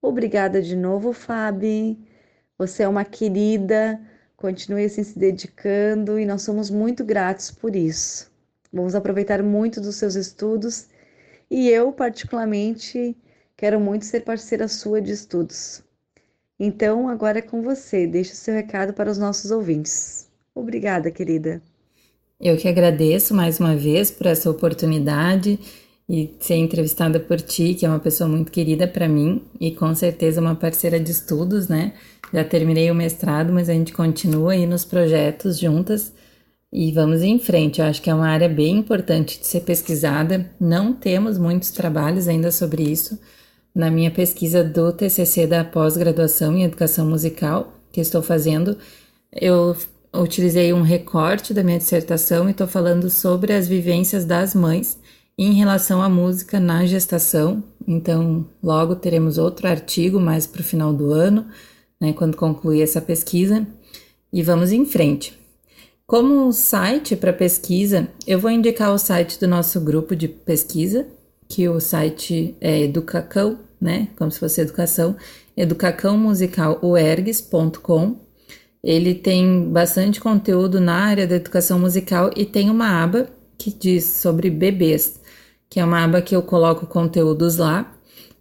Obrigada 0.02 0.62
de 0.62 0.76
novo, 0.76 1.12
Fábio. 1.12 1.96
Você 2.58 2.82
é 2.82 2.88
uma 2.88 3.04
querida, 3.04 4.00
continue 4.36 4.84
assim 4.84 5.02
se 5.04 5.18
dedicando 5.18 6.18
e 6.18 6.26
nós 6.26 6.42
somos 6.42 6.70
muito 6.70 7.04
gratos 7.04 7.50
por 7.50 7.74
isso. 7.76 8.30
Vamos 8.72 8.94
aproveitar 8.94 9.42
muito 9.42 9.80
dos 9.80 9.96
seus 9.96 10.14
estudos 10.14 10.88
e 11.50 11.68
eu, 11.68 11.92
particularmente, 11.92 13.16
quero 13.56 13.80
muito 13.80 14.04
ser 14.04 14.24
parceira 14.24 14.68
sua 14.68 15.00
de 15.00 15.12
estudos. 15.12 15.82
Então, 16.58 17.08
agora 17.08 17.38
é 17.38 17.42
com 17.42 17.62
você. 17.62 18.06
Deixe 18.06 18.32
o 18.32 18.36
seu 18.36 18.54
recado 18.54 18.92
para 18.94 19.10
os 19.10 19.18
nossos 19.18 19.50
ouvintes. 19.50 20.25
Obrigada, 20.56 21.10
querida. 21.10 21.60
Eu 22.40 22.56
que 22.56 22.66
agradeço 22.66 23.34
mais 23.34 23.60
uma 23.60 23.76
vez 23.76 24.10
por 24.10 24.26
essa 24.26 24.50
oportunidade 24.50 25.58
e 26.08 26.34
ser 26.40 26.54
entrevistada 26.54 27.20
por 27.20 27.38
ti, 27.38 27.74
que 27.74 27.84
é 27.84 27.88
uma 27.88 27.98
pessoa 27.98 28.26
muito 28.26 28.50
querida 28.50 28.88
para 28.88 29.06
mim 29.06 29.42
e 29.60 29.70
com 29.72 29.94
certeza 29.94 30.40
uma 30.40 30.54
parceira 30.54 30.98
de 30.98 31.10
estudos, 31.10 31.68
né? 31.68 31.92
Já 32.32 32.42
terminei 32.42 32.90
o 32.90 32.94
mestrado, 32.94 33.52
mas 33.52 33.68
a 33.68 33.74
gente 33.74 33.92
continua 33.92 34.52
aí 34.52 34.66
nos 34.66 34.82
projetos 34.82 35.58
juntas 35.58 36.14
e 36.72 36.90
vamos 36.90 37.22
em 37.22 37.38
frente. 37.38 37.82
Eu 37.82 37.86
acho 37.86 38.00
que 38.00 38.08
é 38.08 38.14
uma 38.14 38.28
área 38.28 38.48
bem 38.48 38.78
importante 38.78 39.38
de 39.38 39.46
ser 39.46 39.60
pesquisada. 39.60 40.50
Não 40.58 40.94
temos 40.94 41.36
muitos 41.36 41.70
trabalhos 41.70 42.28
ainda 42.28 42.50
sobre 42.50 42.82
isso. 42.82 43.20
Na 43.74 43.90
minha 43.90 44.10
pesquisa 44.10 44.64
do 44.64 44.90
TCC 44.90 45.46
da 45.46 45.62
pós-graduação 45.64 46.56
em 46.56 46.64
educação 46.64 47.06
musical, 47.06 47.74
que 47.92 48.00
estou 48.00 48.22
fazendo, 48.22 48.78
eu 49.30 49.76
utilizei 50.22 50.72
um 50.72 50.82
recorte 50.82 51.54
da 51.54 51.62
minha 51.62 51.78
dissertação 51.78 52.48
e 52.48 52.52
estou 52.52 52.66
falando 52.66 53.10
sobre 53.10 53.52
as 53.52 53.68
vivências 53.68 54.24
das 54.24 54.54
mães 54.54 54.98
em 55.38 55.52
relação 55.52 56.02
à 56.02 56.08
música 56.08 56.58
na 56.58 56.86
gestação. 56.86 57.62
Então, 57.86 58.46
logo 58.62 58.96
teremos 58.96 59.38
outro 59.38 59.68
artigo 59.68 60.18
mais 60.18 60.46
para 60.46 60.60
o 60.60 60.64
final 60.64 60.92
do 60.92 61.12
ano, 61.12 61.46
né, 62.00 62.12
quando 62.12 62.36
concluir 62.36 62.82
essa 62.82 63.00
pesquisa, 63.00 63.66
e 64.32 64.42
vamos 64.42 64.72
em 64.72 64.84
frente. 64.84 65.38
Como 66.06 66.52
site 66.52 67.16
para 67.16 67.32
pesquisa, 67.32 68.08
eu 68.26 68.38
vou 68.38 68.50
indicar 68.50 68.92
o 68.92 68.98
site 68.98 69.40
do 69.40 69.48
nosso 69.48 69.80
grupo 69.80 70.14
de 70.14 70.28
pesquisa, 70.28 71.06
que 71.48 71.66
o 71.68 71.80
site 71.80 72.54
é 72.60 72.82
Educacão, 72.82 73.58
né? 73.80 74.08
Como 74.16 74.30
se 74.30 74.38
fosse 74.38 74.60
educação, 74.60 75.16
educacãomusicaloergs.com. 75.56 78.25
Ele 78.86 79.16
tem 79.16 79.68
bastante 79.68 80.20
conteúdo 80.20 80.80
na 80.80 80.94
área 80.94 81.26
da 81.26 81.34
educação 81.34 81.76
musical 81.76 82.30
e 82.36 82.44
tem 82.44 82.70
uma 82.70 83.02
aba 83.02 83.26
que 83.58 83.76
diz 83.76 84.04
sobre 84.04 84.48
bebês, 84.48 85.18
que 85.68 85.80
é 85.80 85.84
uma 85.84 86.04
aba 86.04 86.22
que 86.22 86.36
eu 86.36 86.40
coloco 86.40 86.86
conteúdos 86.86 87.56
lá. 87.56 87.92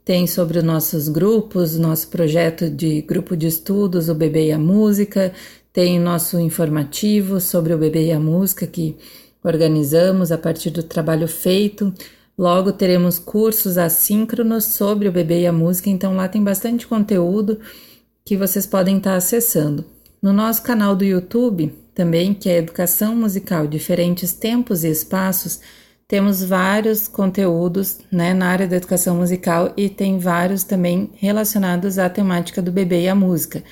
Tem 0.05 0.27
sobre 0.27 0.59
os 0.59 0.63
nossos 0.63 1.09
grupos, 1.09 1.79
nosso 1.79 2.09
projeto 2.09 2.69
de 2.69 3.01
grupo 3.01 3.35
de 3.35 3.47
estudos, 3.47 4.07
o 4.07 4.13
Bebê 4.13 4.49
e 4.49 4.51
a 4.51 4.59
Música, 4.59 5.33
tem 5.73 5.99
nosso 5.99 6.39
informativo 6.39 7.41
sobre 7.41 7.73
o 7.73 7.77
Bebê 7.79 8.05
e 8.05 8.11
a 8.11 8.19
Música 8.19 8.67
que 8.67 8.95
organizamos 9.43 10.31
a 10.31 10.37
partir 10.37 10.69
do 10.69 10.83
trabalho 10.83 11.27
feito. 11.27 11.91
Logo 12.37 12.71
teremos 12.71 13.17
cursos 13.17 13.79
assíncronos 13.79 14.65
sobre 14.65 15.07
o 15.07 15.11
bebê 15.11 15.41
e 15.41 15.47
a 15.47 15.53
música, 15.53 15.89
então 15.89 16.15
lá 16.15 16.27
tem 16.27 16.43
bastante 16.43 16.85
conteúdo 16.85 17.59
que 18.23 18.37
vocês 18.37 18.67
podem 18.67 18.97
estar 18.97 19.15
acessando. 19.15 19.94
No 20.21 20.33
nosso 20.33 20.63
canal 20.63 20.95
do 20.95 21.03
YouTube, 21.03 21.73
também, 21.93 22.33
que 22.33 22.49
é 22.49 22.57
Educação 22.57 23.15
Musical 23.15 23.67
Diferentes 23.67 24.33
Tempos 24.33 24.83
e 24.83 24.89
Espaços, 24.89 25.59
temos 26.07 26.43
vários 26.43 27.07
conteúdos 27.07 27.99
né, 28.11 28.33
na 28.33 28.47
área 28.47 28.67
da 28.67 28.75
educação 28.75 29.15
musical 29.15 29.73
e 29.75 29.89
tem 29.89 30.19
vários 30.19 30.63
também 30.63 31.09
relacionados 31.15 31.97
à 31.97 32.07
temática 32.09 32.61
do 32.61 32.71
bebê 32.71 33.03
e 33.03 33.07
a 33.07 33.15
música. 33.15 33.63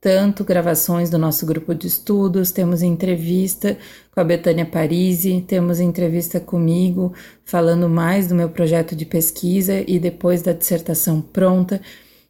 Tanto 0.00 0.44
gravações 0.44 1.08
do 1.08 1.18
nosso 1.18 1.46
grupo 1.46 1.74
de 1.74 1.86
estudos, 1.86 2.52
temos 2.52 2.82
entrevista 2.82 3.76
com 4.12 4.20
a 4.20 4.24
Betânia 4.24 4.66
Parisi, 4.66 5.42
temos 5.48 5.80
entrevista 5.80 6.38
comigo 6.38 7.14
falando 7.42 7.88
mais 7.88 8.28
do 8.28 8.34
meu 8.34 8.50
projeto 8.50 8.94
de 8.94 9.06
pesquisa 9.06 9.82
e 9.86 9.98
depois 9.98 10.42
da 10.42 10.52
dissertação 10.52 11.22
pronta. 11.22 11.80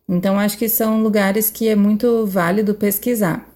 Então, 0.09 0.38
acho 0.38 0.59
que 0.59 0.69
são 0.69 1.03
lugares 1.03 1.51
que 1.51 1.69
é 1.69 1.75
muito 1.75 2.27
válido 2.27 2.75
pesquisar. 2.75 3.49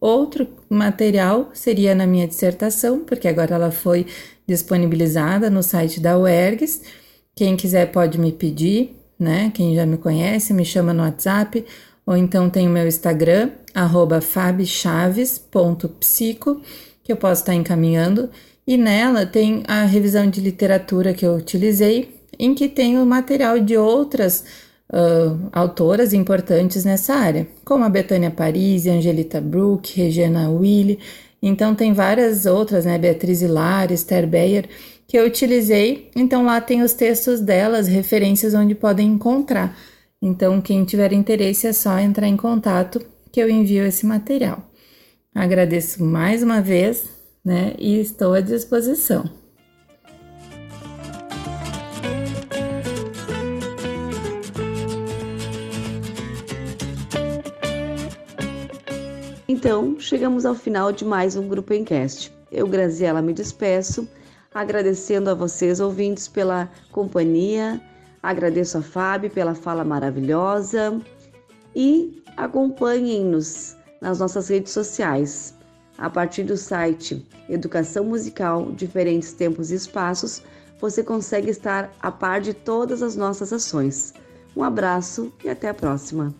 Outro 0.00 0.46
material 0.68 1.50
seria 1.54 1.94
na 1.94 2.06
minha 2.06 2.28
dissertação, 2.28 3.00
porque 3.00 3.26
agora 3.26 3.54
ela 3.54 3.70
foi 3.70 4.06
disponibilizada 4.46 5.48
no 5.48 5.62
site 5.62 6.00
da 6.00 6.18
UERGS. 6.18 6.82
Quem 7.34 7.56
quiser 7.56 7.90
pode 7.90 8.20
me 8.20 8.30
pedir, 8.30 8.94
né? 9.18 9.50
Quem 9.54 9.74
já 9.74 9.86
me 9.86 9.96
conhece, 9.96 10.52
me 10.52 10.64
chama 10.64 10.92
no 10.92 11.02
WhatsApp, 11.02 11.64
ou 12.04 12.16
então 12.16 12.50
tem 12.50 12.68
o 12.68 12.70
meu 12.70 12.86
Instagram, 12.86 13.50
fabchaves.psico, 14.22 16.60
que 17.02 17.12
eu 17.12 17.16
posso 17.16 17.42
estar 17.42 17.54
encaminhando, 17.54 18.30
e 18.66 18.76
nela 18.76 19.24
tem 19.24 19.62
a 19.66 19.84
revisão 19.84 20.28
de 20.28 20.40
literatura 20.40 21.14
que 21.14 21.26
eu 21.26 21.34
utilizei, 21.34 22.20
em 22.38 22.54
que 22.54 22.68
tem 22.68 22.98
o 22.98 23.06
material 23.06 23.58
de 23.58 23.76
outras 23.76 24.44
uh, 24.92 25.48
autoras 25.52 26.12
importantes 26.12 26.84
nessa 26.84 27.14
área, 27.14 27.46
como 27.64 27.84
a 27.84 27.88
Betânia 27.88 28.30
Parisi, 28.30 28.90
Angelita 28.90 29.40
Brook, 29.40 29.96
Regina 29.96 30.50
Willi. 30.50 30.98
Então, 31.42 31.74
tem 31.74 31.92
várias 31.92 32.46
outras, 32.46 32.84
né? 32.84 32.98
Beatriz 32.98 33.42
Hilar, 33.42 33.92
Esther 33.92 34.26
Beyer, 34.26 34.68
que 35.06 35.16
eu 35.16 35.26
utilizei. 35.26 36.10
Então, 36.16 36.44
lá 36.44 36.60
tem 36.60 36.82
os 36.82 36.92
textos 36.92 37.40
delas, 37.40 37.86
referências 37.86 38.54
onde 38.54 38.74
podem 38.74 39.08
encontrar. 39.08 39.76
Então, 40.20 40.60
quem 40.60 40.84
tiver 40.84 41.12
interesse 41.12 41.66
é 41.66 41.72
só 41.72 41.98
entrar 41.98 42.26
em 42.26 42.36
contato 42.36 43.00
que 43.30 43.40
eu 43.40 43.50
envio 43.50 43.84
esse 43.84 44.06
material. 44.06 44.62
Agradeço 45.34 46.02
mais 46.02 46.42
uma 46.42 46.60
vez, 46.62 47.04
né? 47.44 47.74
E 47.78 48.00
estou 48.00 48.32
à 48.32 48.40
disposição. 48.40 49.45
Então, 59.66 59.98
chegamos 59.98 60.46
ao 60.46 60.54
final 60.54 60.92
de 60.92 61.04
mais 61.04 61.34
um 61.34 61.48
Grupo 61.48 61.74
Encast. 61.74 62.32
Eu, 62.52 62.68
Graziela, 62.68 63.20
me 63.20 63.32
despeço, 63.32 64.08
agradecendo 64.54 65.28
a 65.28 65.34
vocês, 65.34 65.80
ouvintes, 65.80 66.28
pela 66.28 66.70
companhia, 66.92 67.80
agradeço 68.22 68.78
a 68.78 68.80
Fábio 68.80 69.28
pela 69.28 69.56
fala 69.56 69.82
maravilhosa 69.82 71.02
e 71.74 72.22
acompanhem-nos 72.36 73.76
nas 74.00 74.20
nossas 74.20 74.46
redes 74.46 74.70
sociais. 74.70 75.52
A 75.98 76.08
partir 76.08 76.44
do 76.44 76.56
site 76.56 77.26
Educação 77.48 78.04
Musical 78.04 78.70
Diferentes 78.70 79.32
Tempos 79.32 79.72
e 79.72 79.74
Espaços, 79.74 80.44
você 80.80 81.02
consegue 81.02 81.50
estar 81.50 81.90
a 82.00 82.12
par 82.12 82.40
de 82.40 82.54
todas 82.54 83.02
as 83.02 83.16
nossas 83.16 83.52
ações. 83.52 84.14
Um 84.56 84.62
abraço 84.62 85.32
e 85.42 85.48
até 85.48 85.70
a 85.70 85.74
próxima! 85.74 86.32